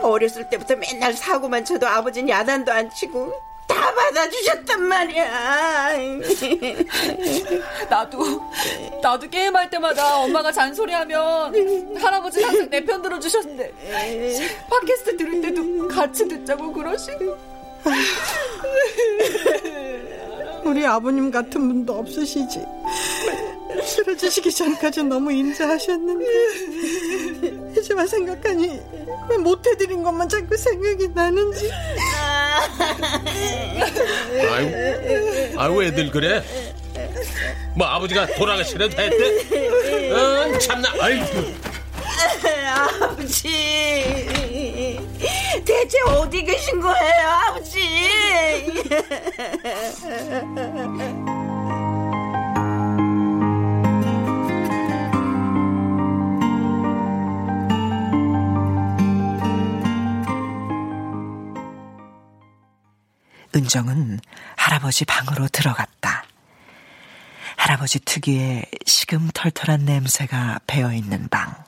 [0.02, 3.32] 어렸을 때부터 맨날 사고만 쳐도 아버지는 야단도 안 치고
[3.66, 5.90] 다 받아주셨단 말이야.
[7.90, 8.42] 나도
[9.02, 13.72] 나도 게임할 때마다 엄마가 잔소리하면 할아버지 항상 내 편 들어주셨는데
[14.70, 17.36] 팟캐스트 들을 때도 같이 듣자고 그러시고
[20.64, 22.64] 우리 아버님 같은 분도 없으시지.
[23.84, 26.24] 쓰러지시기 전까지 너무 인자하셨는데
[27.78, 28.80] 이제만 생각하니
[29.28, 31.70] 왜 못해드린 것만 자꾸 생각이 나는지.
[34.50, 36.42] 아이고, 아이고 애들 그래?
[37.76, 40.10] 뭐 아버지가 돌아가시려도 했대?
[40.12, 41.26] 어, 참나, 아이고.
[43.00, 43.95] 아버지
[45.66, 47.80] 대체 어디 계신 거예요 아버지
[63.56, 64.20] 은정은
[64.56, 66.24] 할아버지 방으로 들어갔다.
[67.56, 71.65] 할아버지 특유의 시금털털한 냄새가 배어 있는 방.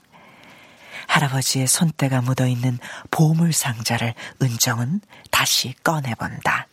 [1.08, 2.78] 할아버지의 손때가 묻어 있는
[3.10, 6.68] 보물 상자를 은정은 다시 꺼내본다.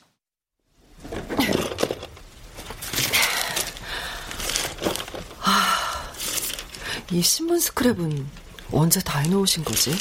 [5.41, 6.13] 아,
[7.11, 8.25] 이 신문 스크랩은
[8.71, 9.95] 언제 다 해놓으신 거지?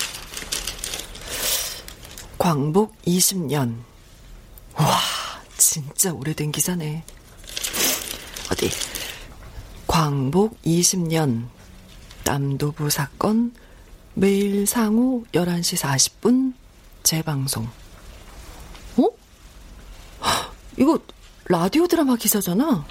[2.36, 3.82] 광복 20년.
[4.74, 5.00] 와,
[5.56, 7.04] 진짜 오래된 기사네.
[8.50, 8.70] 어디?
[9.86, 11.48] 광복 20년.
[12.24, 13.54] 남도부 사건
[14.14, 15.76] 매일 상후 11시
[16.20, 16.54] 40분
[17.02, 17.68] 재방송.
[18.96, 19.08] 어?
[20.78, 20.98] 이거
[21.46, 22.84] 라디오 드라마 기사잖아.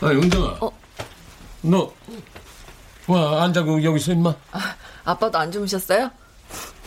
[0.00, 0.58] 아, 영정아.
[0.60, 0.70] 어?
[1.62, 1.92] 너,
[3.06, 4.34] 와, 앉아고 여기 있어, 임마.
[4.50, 6.10] 아, 아빠도 안 주무셨어요?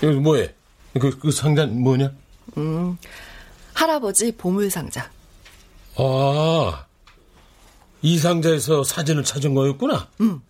[0.04, 0.54] 여기 뭐해?
[1.00, 2.12] 그, 그 상자는 뭐냐?
[2.58, 2.98] 음,
[3.74, 5.10] 할아버지 보물상자.
[5.98, 6.86] 아,
[8.02, 10.08] 이 상자에서 사진을 찾은 거였구나?
[10.22, 10.42] 음.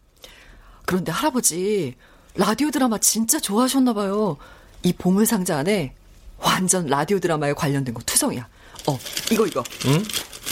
[0.86, 1.96] 그런데 할아버지,
[2.36, 4.38] 라디오 드라마 진짜 좋아하셨나 봐요.
[4.84, 5.96] 이 보물 상자 안에
[6.38, 8.48] 완전 라디오 드라마에 관련된 거 투성이야.
[8.88, 9.00] 어,
[9.32, 9.64] 이거, 이거.
[9.88, 10.04] 응?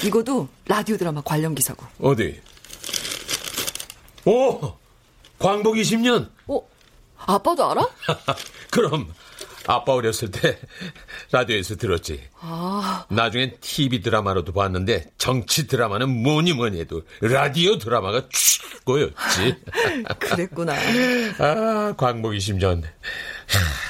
[0.05, 1.85] 이거도 라디오 드라마 관련 기사고.
[1.99, 2.41] 어디?
[4.25, 4.73] 오!
[5.39, 6.29] 광복 20년!
[6.47, 6.61] 어?
[7.17, 7.87] 아빠도 알아?
[8.71, 9.13] 그럼,
[9.65, 10.57] 아빠 어렸을 때
[11.31, 12.21] 라디오에서 들었지.
[12.39, 13.05] 아.
[13.09, 19.55] 나중엔 TV 드라마로도 봤는데 정치 드라마는 뭐니 뭐니 해도 라디오 드라마가 최고였지.
[20.19, 20.73] 그랬구나.
[21.39, 22.83] 아, 광복 20년.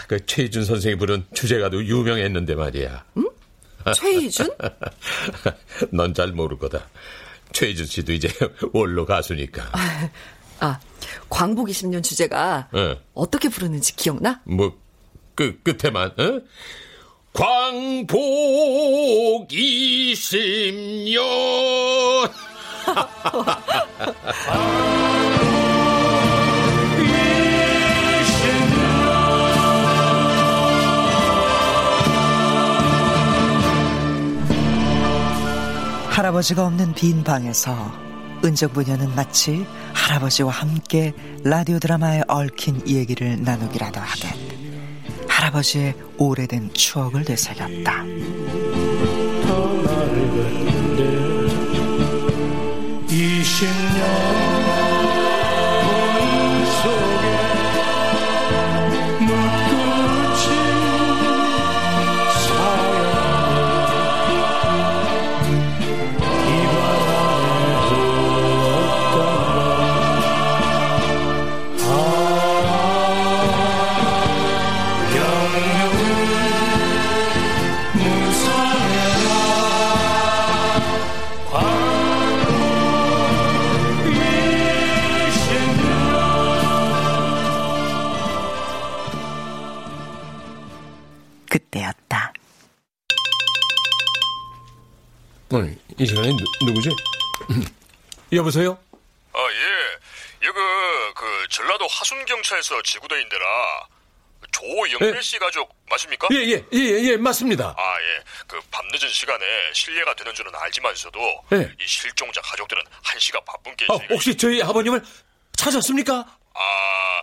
[0.07, 3.03] 그 최희준 선생이 부른 주제가도 유명했는데 말이야.
[3.17, 3.29] 응?
[3.93, 4.49] 최희준?
[5.91, 6.88] 넌 잘 모를 거다.
[7.51, 8.29] 최희준 씨도 이제
[8.73, 9.69] 원로 가수니까.
[9.71, 10.09] 아,
[10.59, 10.79] 아
[11.29, 12.95] 광복 20년 주제가 어.
[13.13, 14.41] 어떻게 부르는지 기억나?
[14.45, 14.77] 뭐,
[15.35, 16.41] 그, 끝에만, 어?
[17.33, 21.19] 광복 20년.
[36.13, 37.91] 할아버지가 없는 빈 방에서
[38.45, 41.11] 은정 부녀는 마치 할아버지와 함께
[41.43, 44.62] 라디오 드라마에 얽힌 얘기를 나누기라도 하듯
[45.43, 48.03] 할아버지의 오래된 추억을 되새겼다.
[98.36, 98.77] 여보세요?
[99.34, 100.47] 아, 예.
[100.47, 100.59] 여기,
[101.15, 103.88] 그, 전라도 화순경찰서 지구대인데라.
[104.51, 106.27] 조영래 씨 가족 맞습니까?
[106.31, 106.79] 예, 예, 예,
[107.11, 107.73] 예, 맞습니다.
[107.77, 108.23] 아, 예.
[108.47, 111.71] 그 밤늦은 시간에 실례가 되는 줄은 알지만서도 예.
[111.79, 115.03] 이 실종자 가족들은 한시가 바쁜 게 어, 혹시 저희 아버님을
[115.55, 116.13] 찾았습니까?
[116.13, 117.21] 아,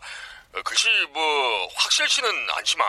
[0.55, 2.87] 어, 글쎄 뭐 확실치는 않지만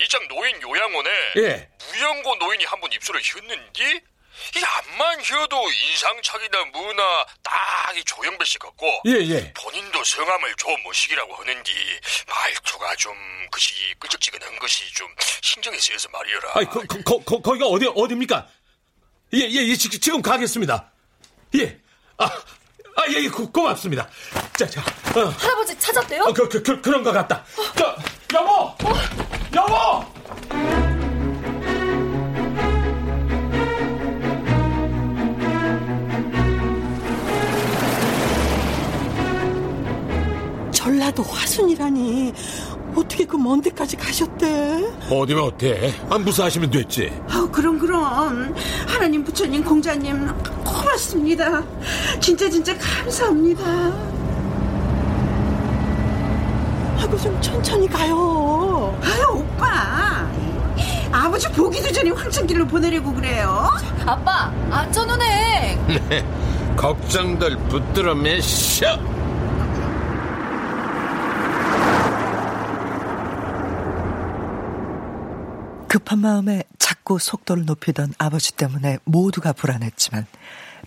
[0.00, 1.68] 이장 노인 요양원에 예.
[1.92, 4.02] 무연고 노인이 한번 입술을 혓는디
[4.56, 9.52] 이 앞만 휘어도 인상착이나 무나 딱이 조영배 씨 같고 예, 예.
[9.54, 11.72] 본인도 성함을 조모식이라고 하는디
[12.28, 13.14] 말투가 좀
[13.50, 15.08] 그시 끄적지근한 것이 좀
[15.42, 18.46] 신경이 쓰여서 말이여라 아이, 거, 거, 거, 거, 거기가 어디, 어딥니까?
[19.34, 20.90] 예, 예, 예, 지, 지금 가겠습니다.
[21.56, 21.78] 예.
[22.18, 24.08] 아, 아, 예, 예, 고, 고맙습니다.
[24.56, 24.80] 자, 자.
[24.80, 25.28] 어.
[25.38, 26.22] 할아버지 찾았대요?
[26.22, 27.44] 어, 그, 그, 그, 그런 것 같다.
[27.76, 27.96] 저,
[28.34, 28.74] 여보!
[29.54, 30.85] 여보!
[41.16, 42.32] 전라도 화순이라니
[42.94, 44.84] 어떻게 그 먼 데까지 가셨대?
[45.10, 45.94] 어디면 어때?
[46.10, 47.10] 안 무사하시면 됐지.
[47.30, 48.54] 아우 그럼 그럼
[48.86, 50.26] 하나님 부처님 공자님
[50.64, 51.62] 고맙습니다
[52.20, 53.62] 진짜 진짜 감사합니다
[56.98, 60.26] 아이고 좀 천천히 가요 아유 오빠
[61.12, 63.70] 아버지 보기도 전에 황천길로 보내려고 그래요
[64.04, 65.78] 아빠 안전 운행
[66.76, 68.98] 걱정들 붙들어 매셔.
[75.96, 80.26] 급한 마음에 자꾸 속도를 높이던 아버지 때문에 모두가 불안했지만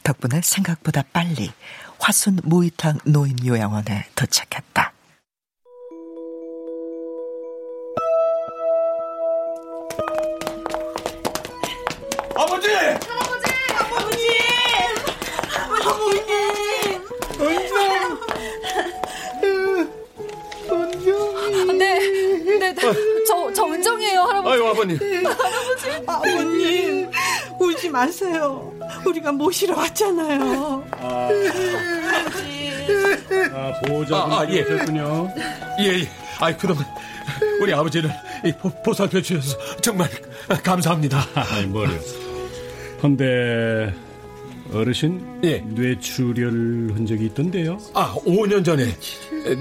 [0.04, 1.52] 덕분에 생각보다 빨리
[1.98, 4.94] 화순 무이탕 노인 요양원에 도착했다.
[12.36, 12.68] 아버지!
[12.70, 13.50] 할아버지!
[13.80, 14.28] 아버지!
[15.82, 16.20] 아버님!
[21.80, 22.00] 네,
[22.60, 23.19] 네, 네.
[23.48, 24.54] 저, 저 은정이에요, 할아버지.
[24.54, 24.98] 아유, 아버님.
[25.26, 25.90] 할아버지!
[26.08, 27.12] 아버님!
[27.60, 28.74] 울지 마세요.
[29.06, 30.86] 우리가 모시러 왔잖아요.
[33.54, 34.62] 아, 보호자분이 아, 아, 예.
[34.64, 35.34] 오셨군요.
[35.80, 36.10] 예, 예.
[36.40, 36.86] 아이, 그동안
[37.62, 38.10] 우리 아버지를
[38.62, 40.10] 보, 보살펴 주셔서 정말
[40.64, 41.26] 감사합니다.
[41.36, 41.92] 아이, 뭐려.
[43.02, 43.94] 헌데
[44.72, 45.60] 어르신 예.
[45.60, 47.80] 뇌출혈 흔적이 있던데요.
[47.94, 48.86] 아, 5년 전에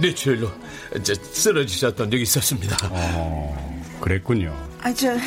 [0.01, 0.51] 뇌출혈로
[0.99, 2.77] 이제 쓰러지셨던 적이 있었습니다.
[2.91, 4.55] 어, 그랬군요.
[4.81, 5.19] 아, 저, 아유,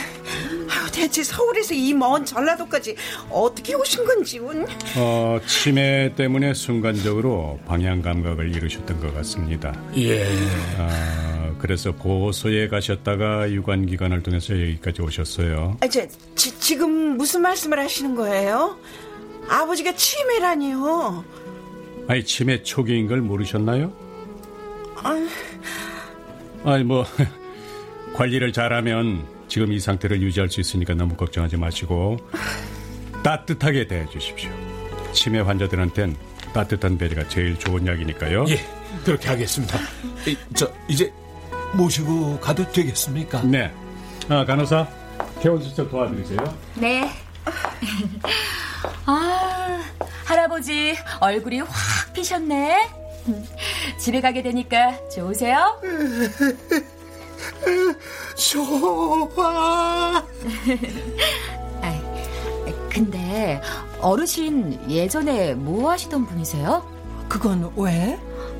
[0.93, 2.95] 대체 서울에서 이 먼 전라도까지
[3.29, 4.65] 어떻게 오신 건지, 운.
[4.97, 9.73] 어, 치매 때문에 순간적으로 방향 감각을 잃으셨던 것 같습니다.
[9.97, 10.25] 예.
[10.77, 15.77] 아, 그래서 보호소에 가셨다가 유관 기관을 통해서 여기까지 오셨어요.
[15.81, 16.01] 아, 저,
[16.35, 18.77] 지, 지금 무슨 말씀을 하시는 거예요?
[19.51, 21.25] 아버지가 치매라니요.
[22.07, 23.91] 아니 치매 초기인 걸 모르셨나요?
[24.95, 25.27] 아,
[26.63, 27.05] 아니 뭐
[28.15, 32.17] 관리를 잘하면 지금 이 상태를 유지할 수 있으니까 너무 걱정하지 마시고
[33.23, 34.49] 따뜻하게 대해 주십시오.
[35.11, 36.15] 치매 환자들한텐
[36.53, 38.45] 따뜻한 배려가 제일 좋은 약이니까요.
[38.49, 38.59] 예,
[39.03, 39.77] 그렇게 하겠습니다.
[40.25, 41.11] 이, 저 이제
[41.73, 43.41] 모시고 가도 되겠습니까?
[43.43, 43.71] 네.
[44.29, 44.87] 아, 간호사
[45.41, 46.57] 개원 수술 도와드리세요.
[46.75, 47.09] 네.
[49.05, 49.81] 아,
[50.25, 52.89] 할아버지 얼굴이 확 피셨네.
[53.99, 55.79] 집에 가게 되니까 좋으세요?
[58.35, 60.23] 좋아.
[62.91, 63.61] 근데
[64.01, 66.85] 어르신 예전에 뭐 하시던 분이세요?
[67.29, 68.19] 그건 왜?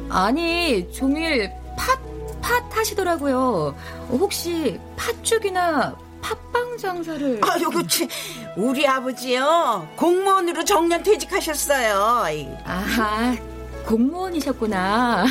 [0.10, 2.00] 아니 종일 팥,
[2.42, 3.76] 팥 하시더라고요.
[4.10, 7.42] 혹시 팥죽이나 팥빵 장사를?
[7.44, 8.08] 아유, 그치.
[8.56, 9.88] 우리 아버지요.
[9.96, 12.26] 공무원으로 정년 퇴직하셨어요.
[12.66, 13.36] 아하,
[13.86, 15.26] 공무원이셨구나.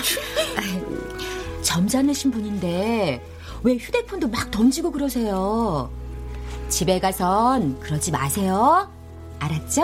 [1.62, 3.24] 점잖으신 분인데
[3.62, 5.90] 왜 휴대폰도 막 던지고 그러세요?
[6.68, 8.90] 집에 가선 그러지 마세요.
[9.38, 9.82] 알았죠?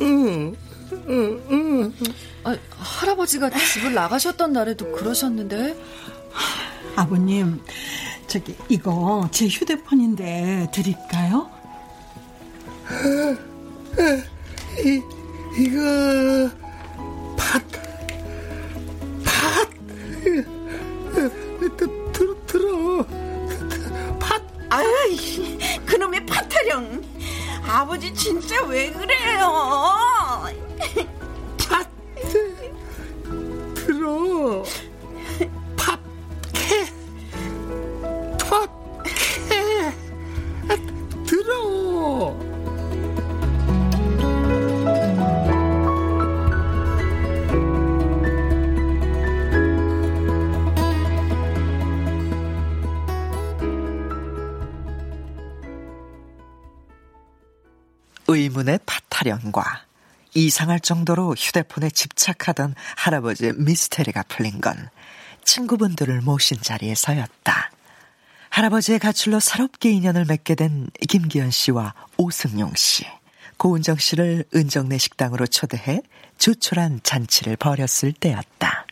[0.00, 0.56] 응,
[0.92, 1.94] 응, 응.
[2.44, 5.76] 아, 할아버지가 집을 나가셨던 날에도 그러셨는데.
[6.96, 7.62] 아버님,
[8.30, 11.50] 저기 이거 제 휴대폰인데 드릴까요?
[14.84, 15.02] 이
[15.58, 16.48] 이거
[59.50, 59.84] 파타령과
[60.34, 64.88] 이상할 정도로 휴대폰에 집착하던 할아버지의 미스테리가 풀린 건
[65.44, 67.70] 친구분들을 모신 자리에서였다.
[68.50, 73.04] 할아버지의 가출로 새롭게 인연을 맺게 된 김기현 씨와 오승용 씨.
[73.56, 76.00] 고은정 씨를 은정네 식당으로 초대해
[76.38, 78.86] 조촐한 잔치를 벌였을 때였다.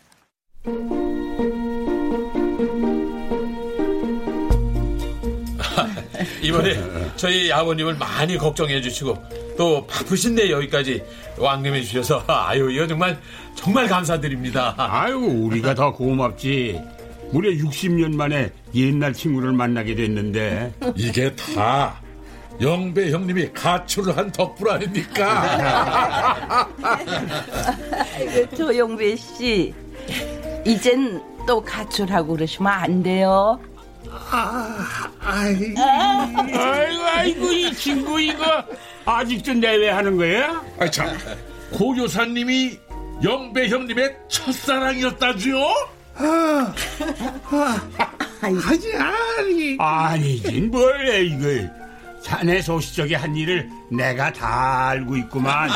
[6.42, 11.02] 이번에 저희 아버님을 많이 걱정해 주시고 또 바쁘신데 여기까지
[11.36, 13.18] 왕림해 주셔서 아유 이거 정말
[13.56, 14.74] 정말 감사드립니다.
[14.78, 16.80] 아유 우리가 더 고맙지.
[17.32, 22.00] 무려 60년 만에 옛날 친구를 만나게 됐는데 이게 다
[22.60, 26.66] 영배 형님이 가출을 한 덕분 아닙니까?
[28.00, 29.74] 아이고, 조영배 씨,
[30.64, 33.60] 이젠 또 가출하고 그러시면 안 돼요.
[34.10, 34.86] 아,
[35.20, 35.74] 아이.
[35.76, 38.64] 아이고 아이고 이 친구 이거
[39.08, 40.62] 아직도 내외하는 거야?
[40.78, 41.16] 아이 참,
[41.72, 42.78] 고 여사님이
[43.24, 45.56] 영배 형님의 첫사랑이었다지요?
[46.16, 46.74] 아,
[47.44, 47.80] 아,
[48.42, 48.58] 아니,
[48.96, 49.76] 아니.
[49.78, 51.72] 아니긴 뭘 이거
[52.22, 55.70] 자네 소시적에 한 일을 내가 다 알고 있구만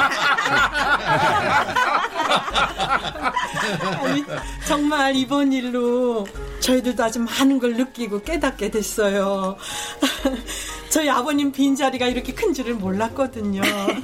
[4.04, 4.24] 아니,
[4.66, 6.26] 정말 이번 일로
[6.60, 9.56] 저희들도 아주 많은 걸 느끼고 깨닫게 됐어요.
[10.90, 13.62] 저희 아버님 빈자리가 이렇게 큰 줄을 몰랐거든요.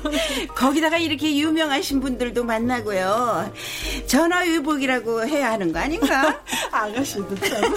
[0.57, 3.53] 거기다가 이렇게 유명하신 분들도 만나고요.
[4.07, 6.41] 전화위복이라고 해야 하는 거 아닌가?
[6.73, 7.75] 아가씨도 참.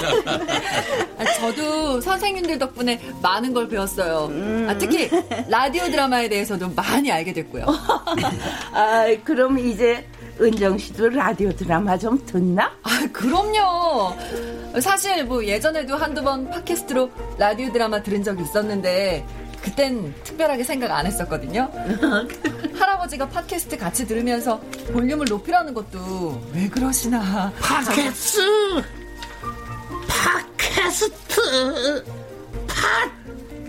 [1.20, 4.32] 아, 저도 선생님들 덕분에 많은 걸 배웠어요.
[4.70, 5.10] 아, 특히
[5.50, 7.66] 라디오 드라마 에 대해서도 많이 알게 됐고요.
[8.74, 10.08] 아, 그럼 이제
[10.40, 12.72] 은정 씨도 라디오 드라마 좀 듣나?
[12.84, 14.16] 아, 그럼요.
[14.80, 19.26] 사실 뭐 예전에도 한두 번 팟캐스트로 라디오 드라마 들은 적이 있었는데
[19.62, 21.70] 그땐 특별하게 생각 안 했었거든요.
[22.78, 24.60] 할아버지가 팟캐스트 같이 들으면서
[24.92, 27.52] 볼륨을 높이라는 것도 왜 그러시나.
[27.60, 28.84] 팟캐스트!
[30.08, 32.04] 팟캐스트!
[32.68, 33.12] 팟!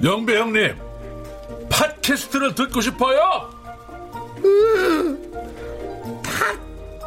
[0.03, 0.75] 영배 형님,
[1.83, 3.51] 팟캐스트를 듣고 싶어요?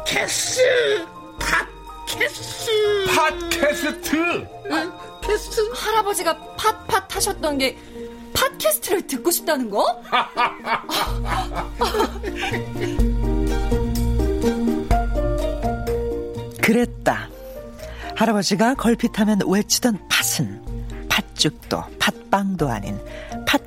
[0.04, 1.06] 팟캐스트!
[1.38, 3.06] 팟캐스트!
[3.14, 4.46] 팟캐스트!
[4.68, 5.72] 팟캐스트?
[5.72, 7.78] 할아버지가 팟팟 하셨던 게
[8.34, 10.02] 팟캐스트를 듣고 싶다는 거?
[16.60, 17.30] 그랬다.
[18.14, 23.00] 할아버지가 걸핏하면 외치던 팥은 팥죽도 팥빵도 아닌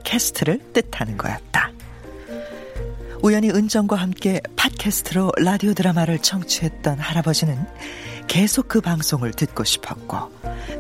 [0.09, 1.71] 팟캐스트를 뜻하는 거였다.
[3.21, 7.57] 우연히 은정과 함께 팟캐스트로 라디오 드라마를 청취했던 할아버지는
[8.27, 10.31] 계속 그 방송을 듣고 싶었고,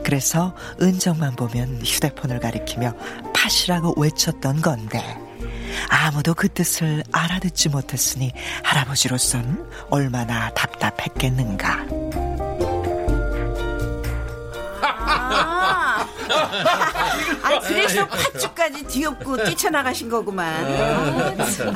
[0.03, 2.93] 그래서 은정만 보면 휴대폰을 가리키며
[3.33, 5.03] 팟이라고 외쳤던 건데,
[5.89, 8.31] 아무도 그 뜻을 알아듣지 못했으니
[8.63, 11.85] 할아버지로선 얼마나 답답했겠는가.
[16.31, 16.49] 아,
[17.43, 20.47] 아 그래서 팥죽까지 뒤엎고 뛰쳐나가신 거구만.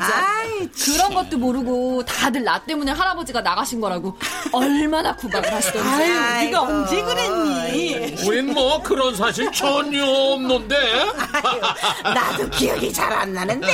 [0.00, 4.16] 아이, 그런 것도 모르고 다들 나 때문에 할아버지가 나가신 거라고
[4.52, 5.88] 얼마나 구박을 하시던지.
[5.88, 8.24] 아유, 네가 언제 그랬니?
[8.26, 10.76] 우린 뭐 그런 사실 전혀 없는데.
[12.02, 13.72] 나도 기억이 잘 안 나는데.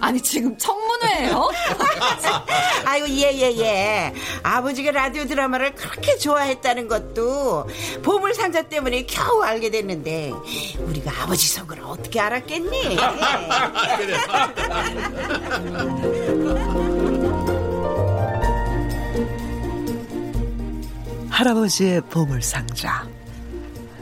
[0.00, 1.50] 아니 지금 청문회예요?
[2.90, 3.40] 아유 예예예.
[3.40, 4.12] 예, 예.
[4.42, 7.68] 아버지가 라디오 드라마를 그렇게 좋아했다는 것도
[8.02, 10.32] 보물 상자 때문에 겨우 알게 됐는데
[10.78, 12.98] 우리가 아버지 속을 어떻게 알았겠니?
[21.30, 23.08] 할아버지의 보물상자.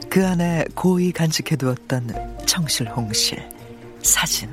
[0.09, 3.47] 그 안에 고이 간직해두었던 청실 홍실,
[4.01, 4.51] 사진,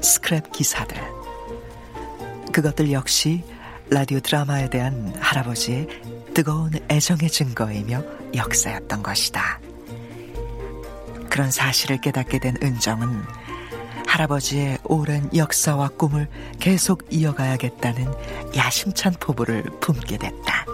[0.00, 0.96] 스크랩 기사들.
[2.52, 3.42] 그것들 역시
[3.88, 5.86] 라디오 드라마에 대한 할아버지의
[6.34, 8.02] 뜨거운 애정의 증거이며
[8.34, 9.60] 역사였던 것이다.
[11.30, 13.22] 그런 사실을 깨닫게 된 은정은
[14.06, 16.28] 할아버지의 오랜 역사와 꿈을
[16.58, 18.06] 계속 이어가야겠다는
[18.56, 20.66] 야심찬 포부를 품게 됐다.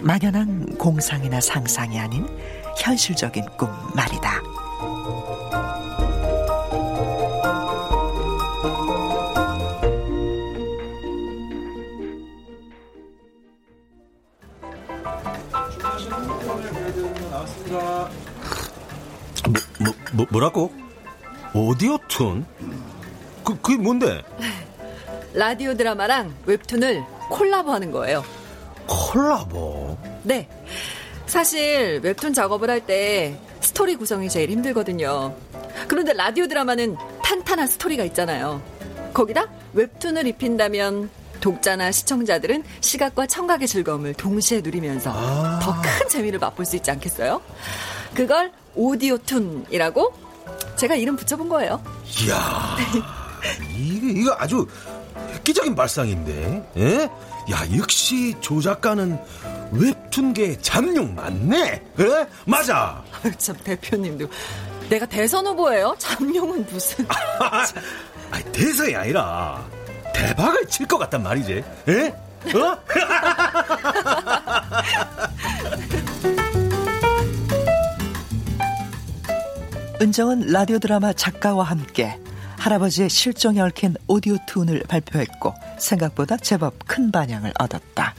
[0.00, 2.26] 막연한 공상이나 상상이 아닌
[2.78, 4.51] 현실적인 꿈 말이다.
[17.72, 18.10] 뭐,
[20.12, 20.72] 뭐, 뭐라고?
[21.54, 22.44] 오디오 툰?
[23.44, 24.22] 그, 그게 뭔데?
[25.34, 28.24] 라디오 드라마랑 웹툰을 콜라보 하는 거예요.
[28.86, 29.96] 콜라보?
[30.22, 30.48] 네.
[31.26, 35.34] 사실 웹툰 작업을 할 때 스토리 구성이 제일 힘들거든요.
[35.88, 38.60] 그런데 라디오 드라마는 탄탄한 스토리가 있잖아요.
[39.14, 41.08] 거기다 웹툰을 입힌다면
[41.42, 45.58] 독자나 시청자들은 시각과 청각의 즐거움을 동시에 누리면서 아.
[45.60, 47.42] 더큰 재미를 맛볼 수 있지 않겠어요?
[48.14, 50.14] 그걸 오디오 툰이라고
[50.76, 51.82] 제가 이름 붙여본 거예요.
[52.24, 52.76] 이야,
[53.76, 54.66] 이게, 이거 아주
[55.34, 57.10] 획기적인 발상인데, 예?
[57.50, 59.18] 야, 역시 조 작가는
[59.72, 61.82] 웹툰계 잠룡 맞네?
[61.98, 62.26] 예?
[62.46, 63.02] 맞아!
[63.38, 64.28] 참, 대표님도.
[64.88, 65.94] 내가 대선 후보예요?
[65.98, 67.06] 잠룡은 무슨.
[68.30, 69.64] 아니, 대서이 아니라
[70.12, 72.14] 대박을 칠 것 같단 말이지, 예?
[72.54, 72.78] 어?
[80.00, 82.18] 은정은 라디오 드라마 작가와 함께
[82.58, 88.14] 할아버지의 실종에 얽힌 오디오 툰을 발표했고 생각보다 제법 큰 반향을 얻었다.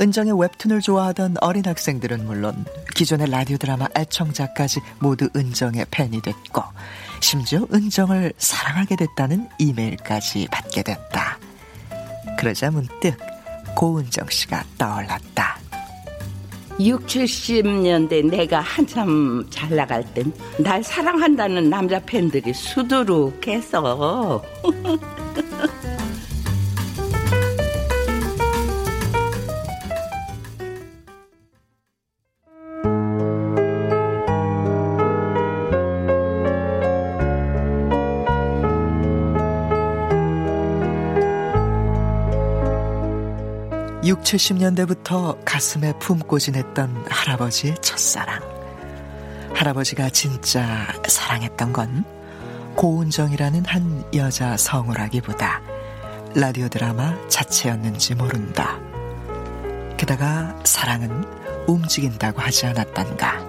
[0.00, 6.62] 은정의 웹툰을 좋아하던 어린 학생들은 물론 기존의 라디오 드라마 애청자까지 모두 은정의 팬이 됐고
[7.24, 11.38] 심지어 은정을 사랑하게 됐다는 이메일까지 받게 됐다.
[12.38, 13.16] 그러자 문득
[13.74, 15.58] 고은정 씨가 떠올랐다.
[16.78, 24.42] 6, 70년대 내가 한참 잘 나갈 땐 날 사랑한다는 남자 팬들이 수두룩해서
[44.14, 48.40] 육 70년대부터 가슴에 품고 지냈던 할아버지의 첫사랑.
[49.52, 52.04] 할아버지가 진짜 사랑했던 건
[52.76, 55.60] 고은정이라는 한 여자 성우라기보다
[56.36, 58.78] 라디오 드라마 자체였는지 모른다.
[59.96, 61.24] 게다가 사랑은
[61.66, 63.44] 움직인다고 하지 않았단가.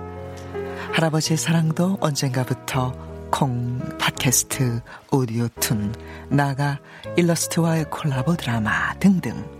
[0.93, 2.91] 할아버지의 사랑도 언젠가부터
[3.29, 5.93] 콩, 팟캐스트, 오디오툰,
[6.29, 6.79] 나가
[7.17, 9.54] 일러스트와의 콜라보 드라마 등등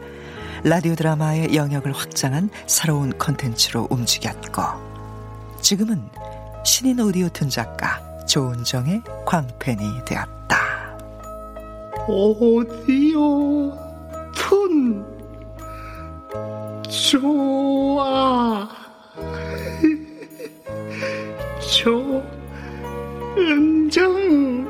[0.65, 4.63] 라디오 드라마의 영역을 확장한 새로운 컨텐츠로 움직였고
[5.61, 6.09] 지금은
[6.65, 10.97] 신인 오디오 툰 작가 조은정의 광팬이 되었다.
[12.07, 13.71] 오디오
[14.35, 15.05] 툰
[16.89, 18.67] 좋아
[23.35, 24.65] 조은정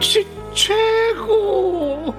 [0.00, 2.14] 치- 최고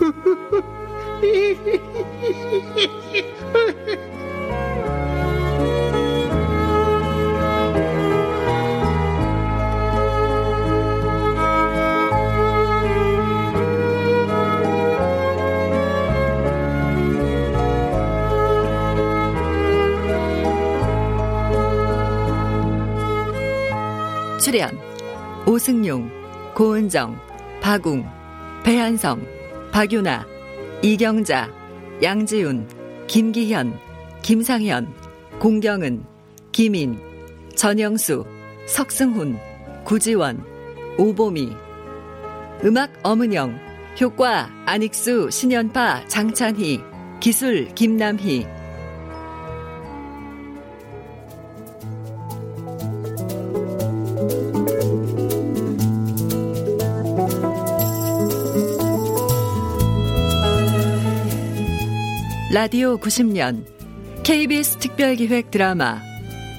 [24.48, 24.70] 출연
[25.46, 26.10] 오승용,
[26.54, 27.20] 고은정,
[27.60, 28.06] 박웅,
[28.64, 29.20] 배한성,
[29.72, 30.26] 박유나,
[30.80, 31.50] 이경자,
[32.00, 32.68] 양지훈,
[33.08, 33.76] 김기현,
[34.22, 34.94] 김상현,
[35.40, 36.04] 공경은,
[36.52, 37.00] 김인,
[37.56, 38.24] 전영수,
[38.66, 39.38] 석승훈,
[39.84, 40.44] 구지원,
[40.96, 41.52] 오보미.
[42.64, 43.58] 음악 엄은영
[44.00, 46.80] 효과 안익수, 신연파, 장찬희
[47.18, 48.46] 기술 김남희
[62.50, 63.66] 라디오 90년
[64.24, 66.00] KBS 특별기획 드라마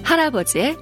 [0.04, 0.78] 할아버지의